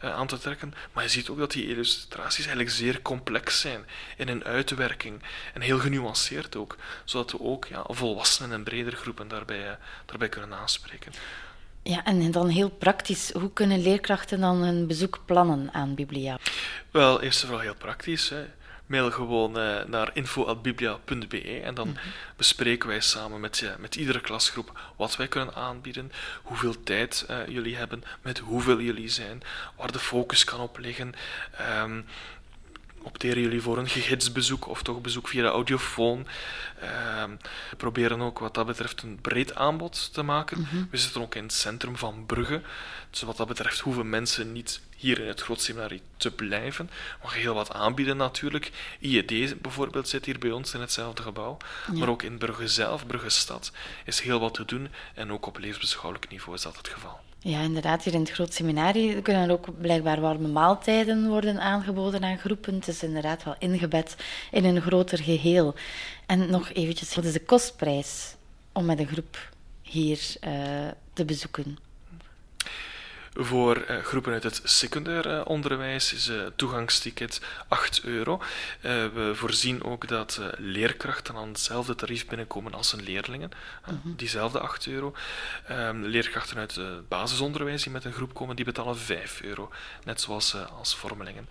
[0.00, 0.74] aan te trekken.
[0.92, 5.22] Maar je ziet ook dat die illustraties eigenlijk zeer complex zijn in hun uitwerking
[5.54, 9.70] en heel genuanceerd ook, zodat we ook ja, volwassenen en bredere groepen daarbij, uh,
[10.06, 11.12] daarbij kunnen aanspreken.
[11.82, 16.38] Ja, en dan heel praktisch, hoe kunnen leerkrachten dan een bezoek plannen aan Biblia?
[16.90, 18.28] Wel, eerst en vooral heel praktisch.
[18.28, 18.44] Hè
[18.86, 21.98] mail gewoon uh, naar info.biblia.be en dan mhm.
[22.36, 27.46] bespreken wij samen met, uh, met iedere klasgroep wat wij kunnen aanbieden, hoeveel tijd uh,
[27.46, 29.42] jullie hebben, met hoeveel jullie zijn,
[29.76, 31.14] waar de focus kan op liggen.
[31.82, 32.06] Um,
[33.06, 36.26] opteren jullie voor een gegidsd bezoek of toch bezoek via de audiofoon.
[36.80, 37.30] Ehm,
[37.70, 40.60] we proberen ook wat dat betreft een breed aanbod te maken.
[40.60, 40.84] Mhm.
[40.90, 42.62] We zitten ook in het centrum van Brugge.
[43.10, 46.90] Dus wat dat betreft hoeven mensen niet hier in het grootseminarie te blijven.
[47.22, 48.70] We gaan heel wat aanbieden natuurlijk.
[49.00, 51.56] IED bijvoorbeeld zit hier bij ons in hetzelfde gebouw.
[51.92, 53.72] Maar ook in Brugge zelf, Brugge stad,
[54.04, 54.88] is heel wat te doen.
[55.14, 57.20] En ook op levensbeschouwelijk niveau is dat het geval.
[57.46, 58.02] Ja, inderdaad.
[58.04, 62.74] Hier in het groot seminarie kunnen ook blijkbaar warme maaltijden worden aangeboden aan groepen.
[62.74, 64.16] Het is inderdaad wel ingebed
[64.50, 65.74] in een groter geheel.
[66.26, 68.34] En nog eventjes, wat is de kostprijs
[68.72, 69.50] om met een groep
[69.82, 70.52] hier uh,
[71.12, 71.78] te bezoeken?
[73.38, 78.42] Voor uh, groepen uit het secundair uh, onderwijs is het uh, toegangsticket 8 euro.
[78.80, 83.50] we voorzien ook dat leerkrachten aan hetzelfde tarief binnenkomen als hun leerlingen.
[83.90, 84.16] Mm -hmm.
[84.16, 85.14] Diezelfde 8 euro.
[85.70, 89.70] Um, leerkrachten uit het basisonderwijs die met een groep komen, die betalen 5 euro.
[90.04, 91.48] Net zoals als vormelingen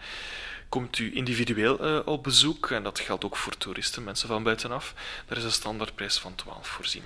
[0.69, 4.93] komt u individueel op bezoek, en dat geldt ook voor toeristen, mensen van buitenaf,
[5.25, 7.03] daar is een standaardprijs van 12 voorzien.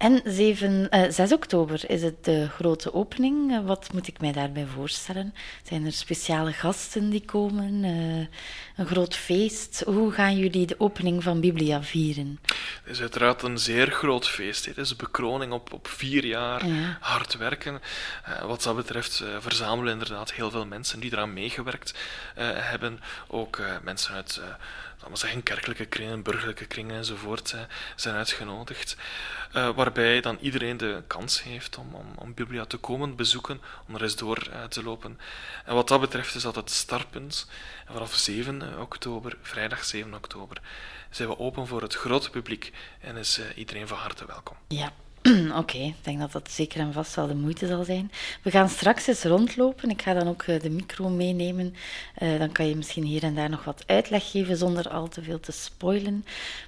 [0.00, 3.50] En 7, uh, 6 oktober is het de grote opening.
[3.50, 5.34] Uh, wat moet ik mij daarbij voorstellen?
[5.62, 7.84] Zijn er speciale gasten die komen?
[8.80, 9.82] Een groot feest?
[9.86, 12.40] Hoe gaan jullie de opening van Biblia vieren?
[12.82, 14.64] Het is uiteraard een zeer groot feest.
[14.64, 16.98] Het is een bekroning op, op vier jaar ja.
[17.00, 17.80] hard werken.
[18.28, 21.94] Uh, wat dat betreft verzamelen inderdaad heel veel mensen die eraan meegewerkt
[22.34, 23.00] hebben.
[23.28, 24.40] Ook mensen uit
[25.00, 27.54] laten zeggen, kerkelijke kringen, burgerlijke kringen enzovoort
[27.96, 28.96] zijn uitgenodigd.
[29.56, 33.94] Uh, waarbij dan iedereen de kans heeft om, om, om Biblia te komen bezoeken, om
[33.94, 35.18] er eens door uh, te lopen.
[35.64, 37.48] En wat dat betreft is dat het startpunt.
[37.86, 40.60] En vanaf 7 eh, oktober, vrijdag 7 oktober,
[41.10, 44.56] zijn we open voor het grote publiek en is uh, iedereen van harte welkom.
[44.68, 44.92] Ja,
[45.48, 48.10] Oké, okay, ik denk dat dat zeker en vast wel de moeite zal zijn.
[48.42, 49.90] We gaan straks eens rondlopen.
[49.90, 51.74] Ik ga dan ook de micro meenemen.
[52.22, 55.22] Uh, dan kan je misschien hier en daar nog wat uitleg geven zonder al te
[55.22, 56.24] veel te spoilen.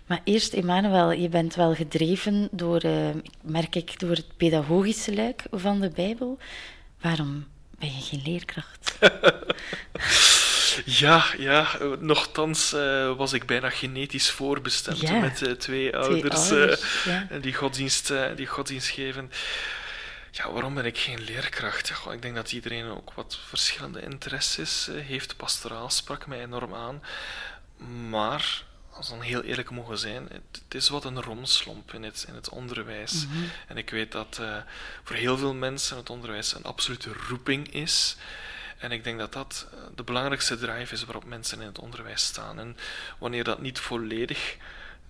[0.07, 3.09] Maar eerst, Emmanuel, je bent wel gedreven door, uh,
[3.43, 6.39] merk ik, door het pedagogische luik van de Bijbel.
[7.01, 7.47] Waarom
[7.79, 8.99] ben je geen leerkracht?
[10.85, 16.51] Ja, ja, nochtans uh, was ik bijna genetisch voorbestemd ja, met uh, twee, twee ouders,
[16.51, 17.39] uh, ja.
[17.41, 19.33] die, godsdienst, die godsdienst geven.
[20.31, 21.89] Ja, waarom ben ik geen leerkracht?
[21.89, 25.37] Ja, ik denk dat iedereen ook wat verschillende interesses heeft.
[25.37, 27.03] Pastoraal sprak mij enorm aan.
[28.09, 32.03] Maar, als we dan heel eerlijk mogen zijn, het, het, is wat een romslomp in
[32.03, 33.27] het, in het onderwijs.
[33.27, 33.51] Mm -hmm.
[33.69, 34.41] En ik weet dat
[35.05, 38.17] voor heel veel mensen het onderwijs een absolute roeping is.
[38.83, 42.25] En ik denk dat dat eh, de belangrijkste drive is waarop mensen in het onderwijs
[42.25, 42.59] staan.
[42.59, 42.77] En
[43.19, 44.57] wanneer dat niet volledig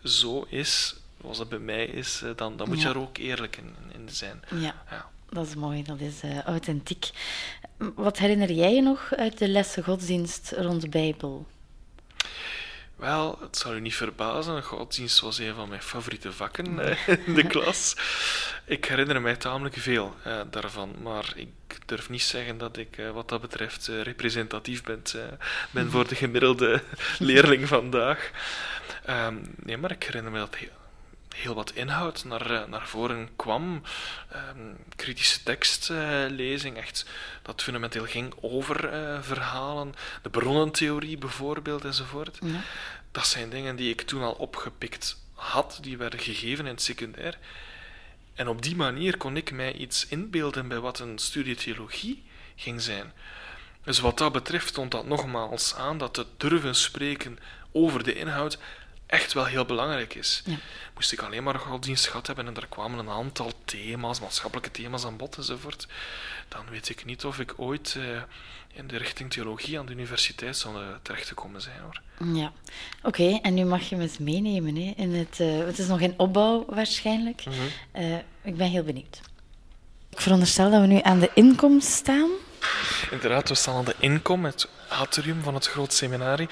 [0.05, 2.89] zo is, zoals dat bij mij is, eh, dan, dan moet ja.
[2.89, 4.43] je er ook eerlijk in, in zijn.
[4.51, 4.75] Ja.
[4.91, 5.11] ja.
[5.29, 7.11] Dat is mooi, dat is uh, authentiek.
[7.95, 11.47] Wat herinner jij je nog uit de lessen godsdienst rond de Bijbel?
[13.03, 17.35] Wel, het zal u niet verbazen, godsdienst was een van mijn favoriete vakken uh, in
[17.35, 17.97] de klas.
[18.65, 21.49] Ik herinner mij tamelijk veel uh, daarvan, maar ik
[21.87, 25.03] durf niet zeggen dat ik uh, wat dat betreft representatief ben,
[25.71, 26.83] ben voor de gemiddelde
[27.19, 28.31] leerling vandaag.
[29.11, 30.82] Um, nee, maar ik herinner me dat heel,
[31.35, 33.83] heel wat inhoud naar, naar voren kwam.
[34.57, 37.07] Um, kritische tekstlezing, echt
[37.43, 39.95] dat fundamenteel ging over uh, verhalen.
[40.23, 42.39] De bronnentheorie bijvoorbeeld enzovoort.
[42.41, 42.61] Ja.
[43.11, 47.39] Dat zijn dingen die ik toen al opgepikt had, die werden gegeven in het secundair.
[48.35, 52.23] En op die manier kon ik mij iets inbeelden bij wat een studie theologie
[52.57, 53.13] ging zijn.
[53.85, 57.39] Dus wat dat betreft stond dat nogmaals aan dat te durven spreken
[57.73, 58.59] over de inhoud
[59.13, 60.43] echt wel heel belangrijk is.
[60.95, 65.05] Moest ik alleen maar godsdienst gehad hebben en er kwamen een aantal thema's, maatschappelijke thema's
[65.05, 65.87] aan bod enzovoort,
[66.49, 68.23] dan weet ik niet of ik ooit uh,
[68.73, 71.81] in de richting theologie aan de universiteit zou uh, terechtgekomen zijn.
[71.81, 72.01] Hoor.
[72.37, 72.53] Ja,
[73.03, 73.39] oké.
[73.43, 74.77] en nu mag je me eens meenemen.
[74.77, 77.45] Hè, in het, uh, het is nog in opbouw waarschijnlijk.
[77.45, 78.23] Mm -hmm.
[78.43, 79.21] ik ben heel benieuwd.
[80.11, 82.31] Ik veronderstel dat we nu aan de inkomst staan.
[83.11, 86.49] Inderdaad, we staan aan de inkom, het atrium van het groot seminarie.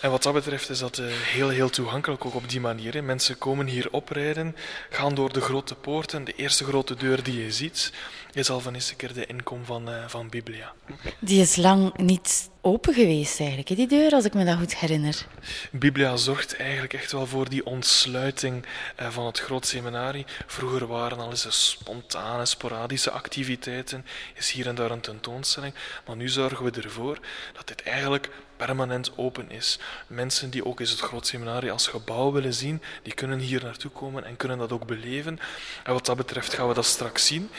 [0.00, 3.04] En wat dat betreft is dat uh, heel, heel toegankelijk, ook op die manier.
[3.04, 4.56] Mensen komen hier oprijden,
[4.90, 6.24] gaan door de grote poorten.
[6.24, 7.92] De eerste grote deur die je ziet,
[8.32, 10.72] is al van eens een keer de inkom van, uh, van Biblia.
[11.18, 15.26] Die is lang niet open geweest eigenlijk, die deur, als ik me dat goed herinner.
[15.72, 18.64] Biblia zorgt eigenlijk echt wel voor die ontsluiting
[19.00, 20.26] uh, van het groot seminarie.
[20.46, 25.74] Vroeger waren al eens spontane, sporadische activiteiten, is hier en daar een tentoonstelling.
[26.06, 27.18] Maar nu zorgen we ervoor
[27.52, 28.30] dat dit eigenlijk
[28.66, 29.78] permanent open is.
[30.06, 33.90] Mensen die ook eens het groot seminarie als gebouw willen zien, die kunnen hier naartoe
[33.90, 35.38] komen en kunnen dat ook beleven.
[35.84, 37.50] En wat dat betreft gaan we dat straks zien.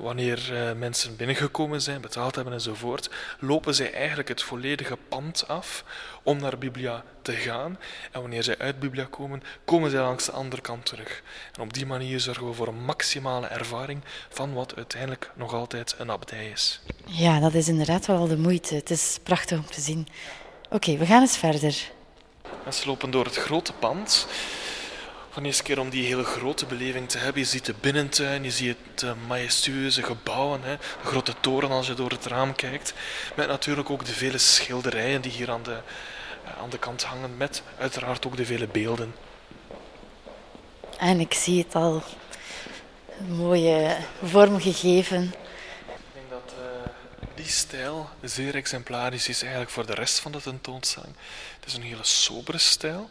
[0.00, 5.84] Wanneer eh, mensen binnengekomen zijn, betaald hebben enzovoort, lopen zij eigenlijk het volledige pand af
[6.22, 7.78] om naar Biblia te gaan.
[8.12, 11.22] En wanneer zij uit Biblia komen, komen zij langs de andere kant terug.
[11.56, 15.94] En op die manier zorgen we voor een maximale ervaring van wat uiteindelijk nog altijd
[15.98, 16.80] een abdij is.
[17.06, 18.74] Ja, dat is inderdaad wel de moeite.
[18.74, 20.08] Het is prachtig om te zien.
[20.72, 21.90] Oké, we gaan eens verder.
[22.70, 24.26] Ze lopen door het grote pand.
[25.30, 27.42] Van eerste keer om die hele grote beleving te hebben.
[27.42, 31.94] Je ziet de binnentuin, je ziet de majestueuze gebouwen, hè, de grote toren als je
[31.94, 32.94] door het raam kijkt.
[33.36, 35.76] Met natuurlijk ook de vele schilderijen die hier aan de,
[36.60, 39.14] aan de kant hangen, met uiteraard ook de vele beelden.
[40.98, 42.02] En ik zie het al,
[43.28, 45.22] mooie vorm gegeven.
[45.86, 46.90] Ik denk dat uh,
[47.42, 51.14] die stijl zeer exemplarisch is eigenlijk voor de rest van de tentoonstelling.
[51.60, 53.08] Het is een hele sobere stijl.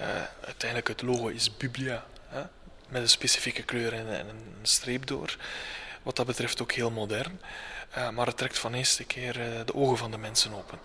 [0.00, 0.06] Uh,
[0.44, 2.42] uiteindelijk het logo is Biblia, hè,
[2.88, 5.36] met een specifieke kleur en, en, een streep door.
[6.02, 7.40] Wat dat betreft ook heel modern.
[7.96, 10.78] Uh, maar het trekt van eerste keer uh, de ogen van de mensen open.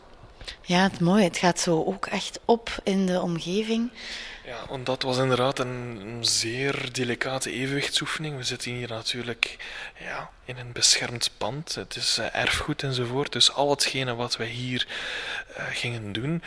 [0.62, 1.24] Ja, het mooie.
[1.24, 3.92] Het gaat zo ook echt op in de omgeving.
[4.46, 8.38] Ja, want dat was inderdaad een, zeer delicate evenwichtsoefening.
[8.38, 9.58] We zitten hier natuurlijk
[10.00, 11.76] ja, in een beschermd pand.
[11.76, 13.32] Het is erfgoed enzovoort.
[13.32, 14.88] Dus al hetgene wat wij hier
[15.70, 16.44] gingen doen,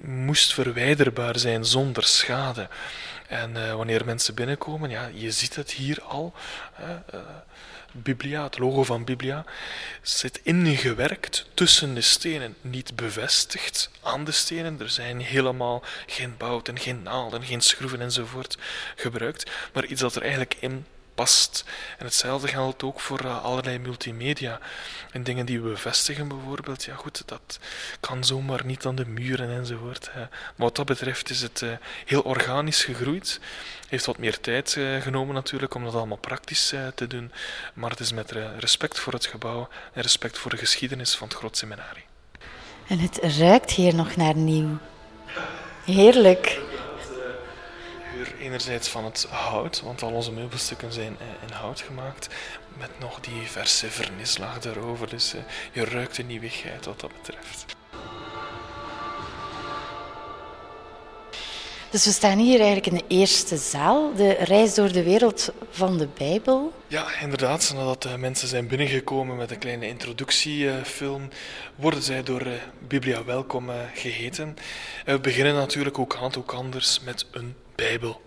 [0.00, 2.68] moest verwijderbaar zijn zonder schade.
[3.28, 6.34] En uh, wanneer mensen binnenkomen, ja, je ziet het hier al.
[7.92, 9.44] Biblia, het logo van Biblia,
[10.02, 14.80] zit ingewerkt tussen de stenen, niet bevestigd aan de stenen.
[14.80, 18.58] Er zijn helemaal geen bouten, geen naalden, geen schroeven enzovoort
[18.96, 20.86] gebruikt, maar iets dat er eigenlijk in
[21.18, 21.64] past.
[21.98, 24.58] En hetzelfde geldt ook voor uh, allerlei multimedia.
[25.10, 27.58] En dingen die we bevestigen bijvoorbeeld, ja goed, dat
[28.00, 30.08] kan zomaar niet aan de muren enzovoort.
[30.12, 30.20] Hè.
[30.20, 31.70] Maar wat dat betreft is het uh,
[32.04, 33.40] heel organisch gegroeid.
[33.88, 37.32] Heeft wat meer tijd uh, genomen natuurlijk om dat allemaal praktisch te doen.
[37.74, 41.36] Maar het is met respect voor het gebouw en respect voor de geschiedenis van het
[41.36, 42.04] Groot Seminarie.
[42.88, 44.78] En het ruikt hier nog naar nieuw.
[45.84, 46.60] Heerlijk
[48.40, 52.28] enerzijds van het hout, want al onze meubelstukken zijn in hout gemaakt,
[52.78, 55.08] met nog die verse vernislaag erover.
[55.08, 55.40] Dus uh,
[55.72, 57.76] je ruikt de nieuwigheid wat dat betreft.
[61.90, 65.98] Dus we staan hier eigenlijk in de eerste zaal, de reis door de wereld van
[65.98, 66.72] de Bijbel.
[66.86, 67.72] Ja, inderdaad.
[67.74, 71.28] Nadat de mensen zijn binnengekomen met een kleine introductiefilm,
[71.74, 72.46] worden zij door
[72.88, 74.56] Biblia Welkom geheten.
[75.04, 78.20] we beginnen natuurlijk ook hand ook anders met een Bijbel.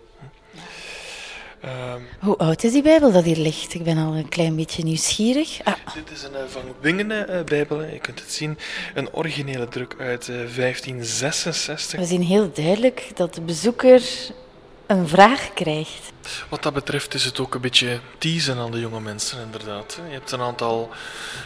[1.65, 3.73] Um, Hoe oud is die Bijbel dat hier ligt?
[3.73, 5.59] Ik ben al een klein beetje nieuwsgierig.
[5.63, 5.73] Ah.
[5.93, 7.83] Dit is een uh, Van Wingene uh, Bijbel.
[7.83, 8.57] Je kunt het zien.
[8.93, 11.99] Een originele druk uit uh, eh, 1566.
[11.99, 14.01] We zien heel duidelijk dat de bezoeker
[14.85, 16.11] een vraag krijgt.
[16.49, 19.99] Wat dat betreft is het ook een beetje teasen aan de jonge mensen, inderdaad.
[20.07, 20.89] Je hebt een aantal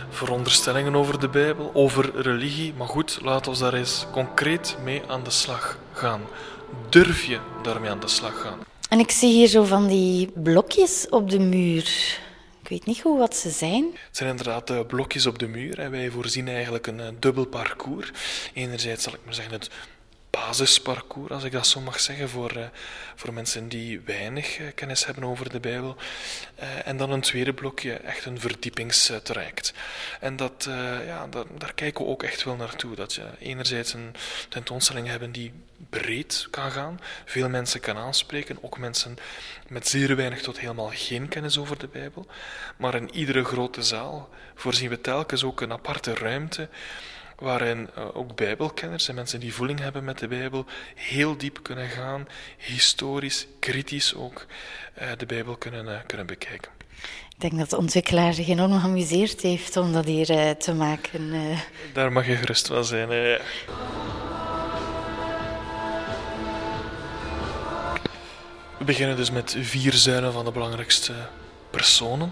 [0.09, 2.73] veronderstellingen over de Bijbel, over religie.
[2.77, 6.21] Maar goed, laten we daar eens concreet mee aan de slag gaan.
[6.89, 8.59] Durf je daarmee aan de slag gaan?
[8.89, 12.19] En ik zie hier zo van die blokjes op de muur.
[12.61, 13.85] Ik weet niet goed wat ze zijn.
[14.07, 15.79] Het zijn inderdaad uh, blokjes op de muur.
[15.79, 18.11] En wij voorzien eigenlijk een uh, dubbel parcours.
[18.53, 19.69] Enerzijds zal ik maar zeggen het
[20.35, 22.65] basisparcours, als ik dat zo mag zeggen, voor, uh,
[23.15, 25.95] voor mensen die weinig uh, kennis hebben over de Bijbel.
[26.59, 29.73] Uh, en dan een tweede blokje, echt een verdiepingstraject.
[30.19, 30.67] En dat,
[31.05, 32.95] ja, daar, daar, kijken we ook echt wel naartoe.
[32.95, 34.15] Dat je enerzijds een
[34.49, 35.53] tentoonstelling hebben die
[35.89, 39.17] breed kan gaan, veel mensen kan aanspreken, ook mensen
[39.67, 42.27] met zeer weinig tot helemaal geen kennis over de Bijbel.
[42.77, 46.69] Maar in iedere grote zaal voorzien we telkens ook een aparte ruimte
[47.35, 51.89] waarin uh, ook Bijbelkenners en mensen die voeling hebben met de Bijbel heel diep kunnen
[51.89, 54.45] gaan, historisch, kritisch ook
[55.01, 56.71] uh, de Bijbel kunnen, uh, kunnen bekijken.
[57.29, 61.33] Ik denk dat de ontwikkelaar zich enorm geamuseerd heeft om dat hier te maken.
[61.93, 63.09] Daar mag je gerust wel zijn.
[63.09, 63.37] Hè.
[68.77, 71.13] We beginnen dus met vier zuilen van de belangrijkste
[71.69, 72.31] personen.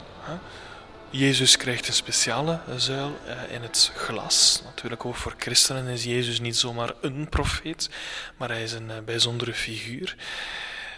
[1.16, 3.18] Jezus krijgt een speciale zuil
[3.50, 4.62] in het glas.
[4.64, 7.90] Natuurlijk ook voor christenen is Jezus niet zomaar een profeet,
[8.38, 10.16] maar hij is een bijzondere figuur.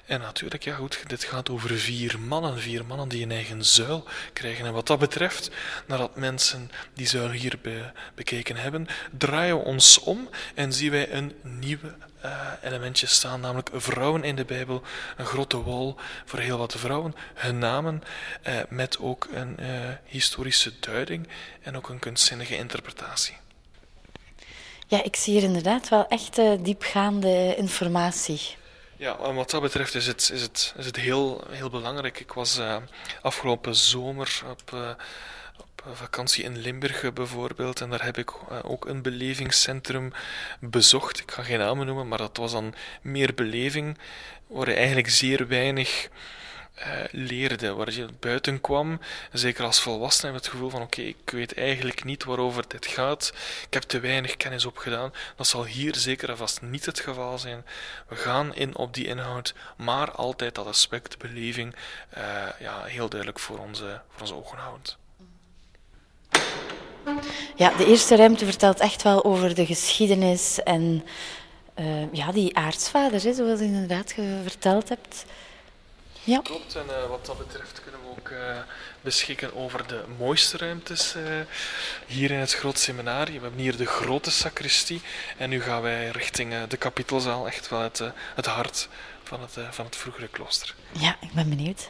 [0.05, 4.07] En natuurlijk, ja goed, dit gaat over vier mannen, vier mannen die een eigen zuil
[4.33, 4.65] krijgen.
[4.65, 5.51] En wat dat betreft,
[5.87, 8.87] nadat mensen die zuil hier be bekeken hebben,
[9.17, 11.95] draaien we ons om en zien wij een nieuwe
[12.25, 14.81] uh, elementje staan, namelijk vrouwen in de Bijbel,
[15.17, 15.95] een grote wol
[16.25, 18.03] voor heel wat vrouwen, hun namen,
[18.47, 19.67] uh, met ook een uh,
[20.05, 21.27] historische duiding
[21.61, 23.37] en ook een kunstzinnige interpretatie.
[24.87, 28.55] Ja, ik zie hier inderdaad wel echt diepgaande informatie.
[28.97, 32.19] Ja, en wat dat betreft is het, is het, is het heel, heel belangrijk.
[32.19, 32.77] Ik was uh,
[33.21, 34.95] afgelopen zomer op, uh, op
[35.93, 40.13] vakantie in Limburg bijvoorbeeld en daar heb ik uh, ook een belevingscentrum
[40.59, 41.19] bezocht.
[41.19, 43.97] Ik ga geen namen noemen, maar dat was dan meer beleving,
[44.47, 46.09] waar je eigenlijk zeer weinig
[46.79, 48.99] uh, leerde, waar je buiten kwam,
[49.31, 53.33] zeker als volwassene, met het gevoel van oké, ik weet eigenlijk niet waarover dit gaat,
[53.67, 55.13] ik heb te weinig kennis opgedaan.
[55.35, 57.65] Dat zal hier zeker en vast niet het geval zijn.
[58.07, 61.75] We gaan in op die inhoud, maar altijd dat aspect beleving
[62.17, 62.23] uh,
[62.59, 65.04] ja, heel duidelijk voor onze, voor onze ogen houden.
[67.55, 71.05] Ja, de eerste ruimte vertelt echt wel over de geschiedenis en
[71.79, 75.25] uh, ja, die aartsvader, hè, zoals je inderdaad verteld hebt.
[76.23, 76.39] Ja.
[76.39, 78.57] Klopt, en uh, wat dat betreft kunnen we ook uh,
[79.01, 81.23] beschikken over de mooiste ruimtes uh,
[82.07, 83.35] hier in het groot seminarie.
[83.35, 85.01] We hebben hier de grote sacristie
[85.37, 88.01] en nu gaan wij richting de kapitelzaal, echt wel het,
[88.35, 88.89] het hart
[89.23, 90.75] van het, van het vroegere klooster.
[90.91, 91.89] Ja, ik ben benieuwd.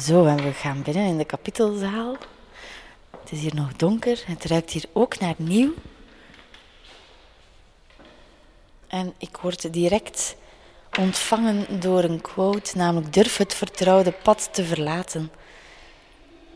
[0.00, 2.16] Zo, en we gaan binnen in de kapitelzaal.
[3.20, 5.72] Het is hier nog donker, het ruikt hier ook naar nieuw.
[8.88, 10.36] En ik word direct
[10.98, 15.30] ontvangen door een quote, namelijk durf het vertrouwde pad te verlaten.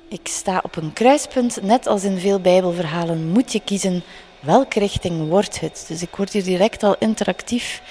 [0.08, 4.02] Ik sta op een kruispunt, net als in veel Bijbelverhalen moet je kiezen
[4.40, 5.84] welke richting wordt het.
[5.88, 7.82] Dus ik word hier direct al interactief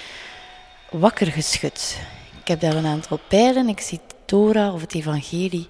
[0.91, 1.99] wakker geschud.
[2.39, 5.69] Ik heb daar een aantal pijlen, ik zie Torah of het Evangelie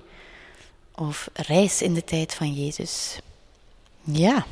[0.95, 3.19] of reis in de tijd van Jezus.
[4.01, 4.45] Ja,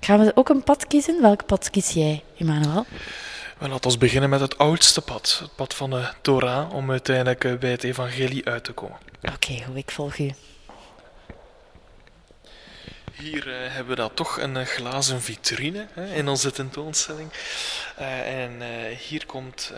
[0.00, 1.22] gaan we ook een pad kiezen?
[1.22, 2.86] Welk pad kies jij, Emmanuel?
[3.58, 7.44] Wel, laten we beginnen met het oudste pad, het pad van de Torah, om uiteindelijk
[7.44, 8.98] eh, bij het evangelie uit te komen.
[9.22, 10.30] Oké, okay, ik volg u.
[13.12, 17.30] Hier uh, hebben we dan toch een uh, glazen vitrine hè, in onze tentoonstelling.
[18.00, 18.62] Uh, en
[19.08, 19.72] hier komt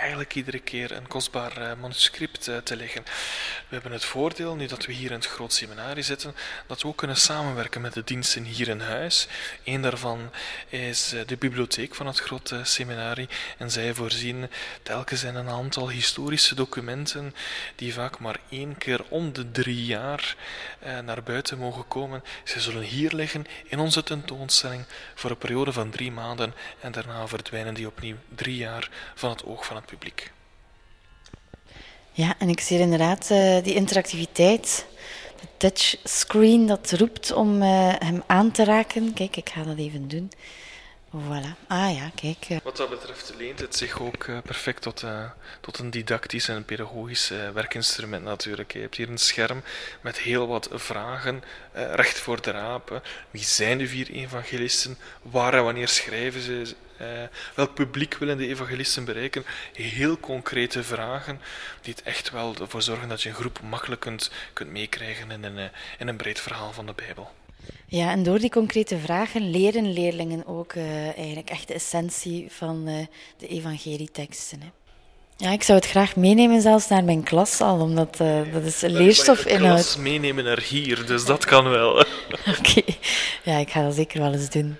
[0.00, 3.02] eigenlijk iedere keer een kostbaar uh, manuscript uh, te leggen.
[3.68, 6.34] We hebben het voordeel, nu dat we hier in het groot seminarie zitten,
[6.66, 9.28] dat we ook kunnen samenwerken met de diensten hier in huis.
[9.64, 10.30] Een daarvan
[10.68, 13.28] is uh, de bibliotheek van het grote seminarie
[13.58, 14.50] en zij voorzien
[14.82, 17.34] telkens in een aantal historische documenten
[17.74, 20.36] die vaak maar één keer om de drie jaar
[21.04, 22.24] naar buiten mogen komen.
[22.44, 24.84] Ze zullen hier liggen in onze tentoonstelling
[25.14, 29.44] voor een periode van drie maanden en daarna verdwijnen die opnieuw drie jaar van het
[29.44, 30.30] oog van het publiek.
[32.12, 34.86] Ja, en ik zie inderdaad uh, die interactiviteit,
[35.40, 39.12] de touchscreen dat roept om uh, hem aan te raken.
[39.12, 40.32] Kijk, ik ga dat even doen.
[41.16, 41.66] Voilà.
[41.68, 42.48] Ah ja, kijk.
[42.48, 42.58] Uh.
[42.62, 45.04] Wat dat betreft leent het zich ook perfect tot,
[45.60, 48.72] tot een didactisch en pedagogisch werkinstrument natuurlijk.
[48.72, 49.62] Je hebt hier een scherm
[50.00, 53.02] met heel wat vragen, recht voor de rapen.
[53.30, 54.98] Wie zijn de vier evangelisten?
[55.22, 56.74] Waar en wanneer schrijven ze?
[57.00, 57.06] Uh,
[57.54, 59.44] welk publiek willen de evangelisten bereiken?
[59.72, 61.40] Heel concrete vragen
[61.82, 65.44] die het echt wel ervoor zorgen dat je een groep makkelijk kunt, kunt meekrijgen in
[65.44, 65.64] een, eh,
[65.98, 67.30] in een breed verhaal van de Bijbel.
[67.86, 72.88] Ja, en door die concrete vragen leren leerlingen ook uh, eigenlijk echt de essentie van
[72.88, 74.60] uh, de evangelieteksten.
[74.60, 74.68] Hè.
[75.36, 78.80] Ja, ik zou het graag meenemen zelfs naar mijn klas al, omdat uh, dat is
[78.80, 79.74] leerstofinhoud.
[79.74, 81.98] klas meenemen naar hier, dus dat kan wel.
[81.98, 82.98] Oké, okay.
[83.44, 84.76] ja, ik ga dat zeker wel eens doen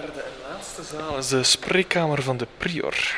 [0.00, 3.16] derde en laatste zaal is de spreekkamer van de prior.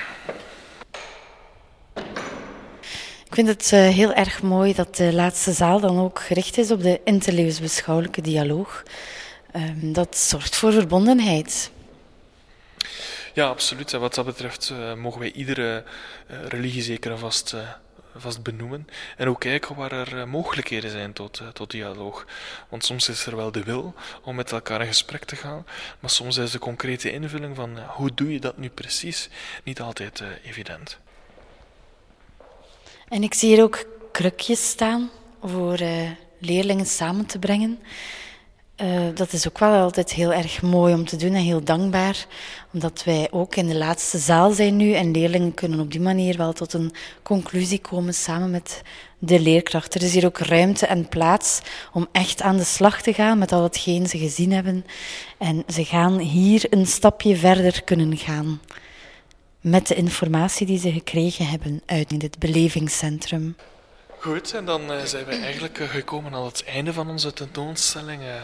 [3.24, 6.70] Ik vind het uh, heel erg mooi dat de laatste zaal dan ook gericht is
[6.70, 8.82] op de interlevensbeschouwelijke dialoog.
[9.56, 11.70] Um, dat zorgt voor verbondenheid.
[13.34, 13.92] Ja, absoluut.
[13.92, 15.84] En wat dat betreft uh, mogen wij iedere
[16.30, 17.54] uh, religie zeker en vast
[18.16, 22.26] vast benoemen en ook kijken waar er mogelijkheden zijn tot, tot dialoog.
[22.68, 25.66] Want soms is er wel de wil om met elkaar in gesprek te gaan,
[26.00, 29.28] maar soms is de concrete invulling van hoe doe je dat nu precies
[29.64, 30.98] niet altijd evident.
[33.08, 35.10] En ik zie hier ook krukjes staan
[35.42, 35.78] voor
[36.38, 37.78] leerlingen samen te brengen.
[38.82, 42.26] Uh, dat is ook wel altijd heel erg mooi om te doen en heel dankbaar.
[42.72, 46.36] Omdat wij ook in de laatste zaal zijn nu en leerlingen kunnen op die manier
[46.36, 48.82] wel tot een conclusie komen samen met
[49.18, 49.94] de leerkracht.
[49.94, 51.60] Er is hier ook ruimte en plaats
[51.92, 54.84] om echt aan de slag te gaan met al hetgeen ze gezien hebben.
[55.38, 58.60] En ze gaan hier een stapje verder kunnen gaan
[59.60, 63.56] met de informatie die ze gekregen hebben uit dit belevingscentrum.
[64.20, 68.22] Goed, en dan uh, zijn we eigenlijk uh, gekomen aan het einde van onze tentoonstelling.
[68.22, 68.34] Uh,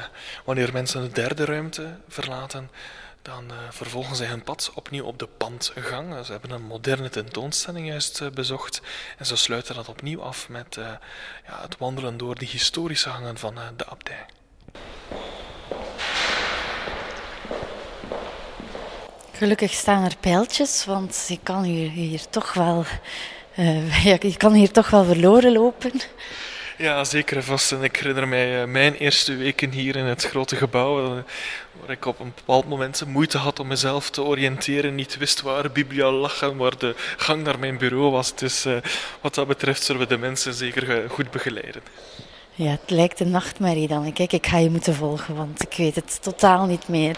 [0.44, 2.70] wanneer mensen de derde ruimte verlaten,
[3.22, 6.26] dan vervolgen zij hun pad opnieuw op de pandgang.
[6.26, 8.80] Ze hebben een moderne tentoonstelling juist bezocht
[9.18, 11.00] en ze sluiten dat opnieuw af met ja,
[11.46, 14.26] het wandelen door de historische gangen van de abdij.
[19.32, 22.84] Gelukkig staan er pijltjes, want je kan hier, hier toch wel
[23.56, 25.92] uh, ja, je kan hier toch wel verloren lopen.
[26.78, 27.72] Ja, zeker vast.
[27.72, 31.22] En ik herinner mij uh, mijn eerste weken hier in het grote gebouw, uh,
[31.80, 35.70] waar ik op een bepaald moment moeite had om mezelf te oriënteren, niet wist waar
[35.70, 38.34] Biblia lag en waar de gang naar mijn bureau was.
[38.34, 38.66] Dus
[39.20, 41.82] wat dat betreft zullen we de mensen zeker goed begeleiden.
[42.58, 44.12] Ja, het lijkt een nachtmerrie dan.
[44.12, 47.16] Kijk, ik ga je moeten volgen, want ik weet het totaal niet meer.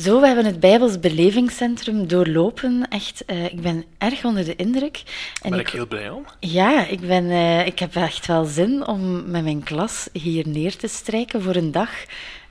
[0.00, 2.86] Zo, we hebben het Bijbels Belevingscentrum doorlopen.
[2.88, 5.02] Echt, uh, ik ben erg onder de indruk.
[5.42, 6.24] En ben ik, ik heel blij om.
[6.38, 10.76] Ja, ik, ben, uh, ik heb echt wel zin om met mijn klas hier neer
[10.76, 11.90] te strijken voor een dag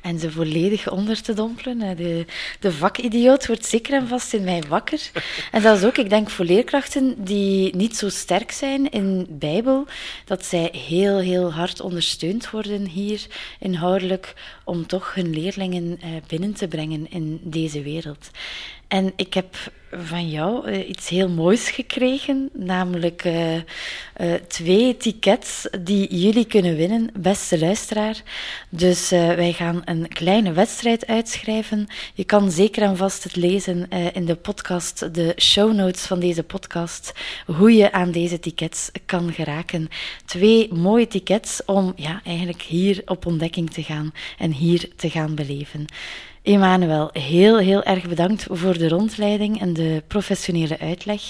[0.01, 1.97] en ze volledig onder te dompelen.
[1.97, 2.25] De,
[2.59, 5.11] de vakidioot wordt zeker en vast in mij wakker.
[5.51, 9.87] En dat is ook, ik denk, voor leerkrachten die niet zo sterk zijn in Bijbel,
[10.25, 13.25] dat zij heel, heel hard ondersteund worden hier
[13.59, 14.33] inhoudelijk
[14.63, 18.29] om toch hun leerlingen eh, binnen te brengen in deze wereld.
[18.89, 19.55] En ik heb
[19.91, 23.61] van jou uh, iets heel moois gekregen, namelijk uh, uh,
[24.47, 28.21] twee tickets die jullie kunnen winnen, beste luisteraar.
[28.69, 31.87] Dus wij gaan een kleine wedstrijd uitschrijven.
[32.13, 36.43] Je kan zeker en vast het lezen in de podcast, de show notes van deze
[36.43, 37.13] podcast,
[37.45, 39.89] hoe je aan deze tickets kan geraken.
[40.25, 45.35] Twee mooie tickets om ja, eigenlijk hier op ontdekking te gaan en hier te gaan
[45.35, 45.85] beleven.
[46.41, 51.21] Emanuel, heel, heel erg bedankt voor de rondleiding en de professionele uitleg.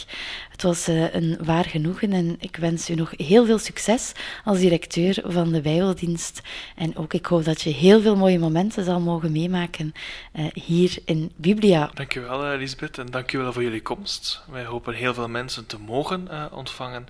[0.51, 4.11] Het was uh, een waar genoegen en ik wens u nog heel veel succes
[4.43, 6.41] als directeur van de Bijbeldienst.
[6.75, 9.93] En ook ik hoop dat je heel veel mooie momenten zal mogen meemaken
[10.35, 11.89] uh, hier in Biblia.
[11.93, 14.41] Dankjewel uh, Lisbeth en dankjewel voor jullie komst.
[14.51, 17.07] Wij hopen heel veel mensen te mogen ontvangen.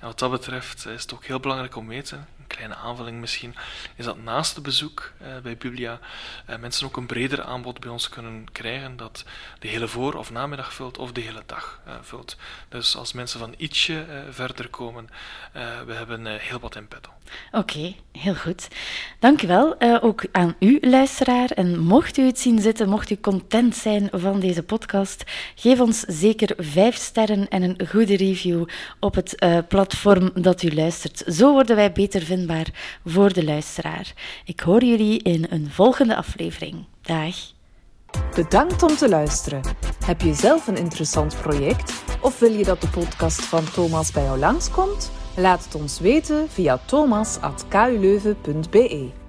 [0.00, 3.54] En wat dat betreft is het ook heel belangrijk om weten kleine aanvulling misschien,
[3.96, 5.98] is dat naast het bezoek uh, bij Biblia
[6.50, 9.24] uh, mensen ook een breder aanbod bij ons kunnen krijgen dat
[9.58, 12.36] de hele voor- of namiddag vult of de hele dag uh, vult.
[12.68, 15.10] Dus als mensen van ietsje verder komen,
[15.86, 17.10] we hebben heel wat in petto.
[17.52, 18.68] Oké, heel goed.
[19.18, 19.80] Dank u wel.
[20.00, 21.50] ook aan u, luisteraar.
[21.50, 26.00] En mocht u het zien zitten, mocht u content zijn van deze podcast, geef ons
[26.00, 28.64] zeker vijf sterren en een goede review
[29.00, 31.22] op het platform dat u luistert.
[31.26, 32.40] Zo worden wij beter vinden
[33.04, 34.12] voor de luisteraar.
[34.44, 36.84] Ik hoor jullie in een volgende aflevering.
[37.02, 37.34] Dag.
[38.34, 39.62] Bedankt om te luisteren.
[40.04, 44.22] Heb je zelf een interessant project of wil je dat de podcast van Thomas bij
[44.22, 45.21] jou langskomt?
[45.36, 49.21] Laat het ons weten via thomas.kuleuven.be.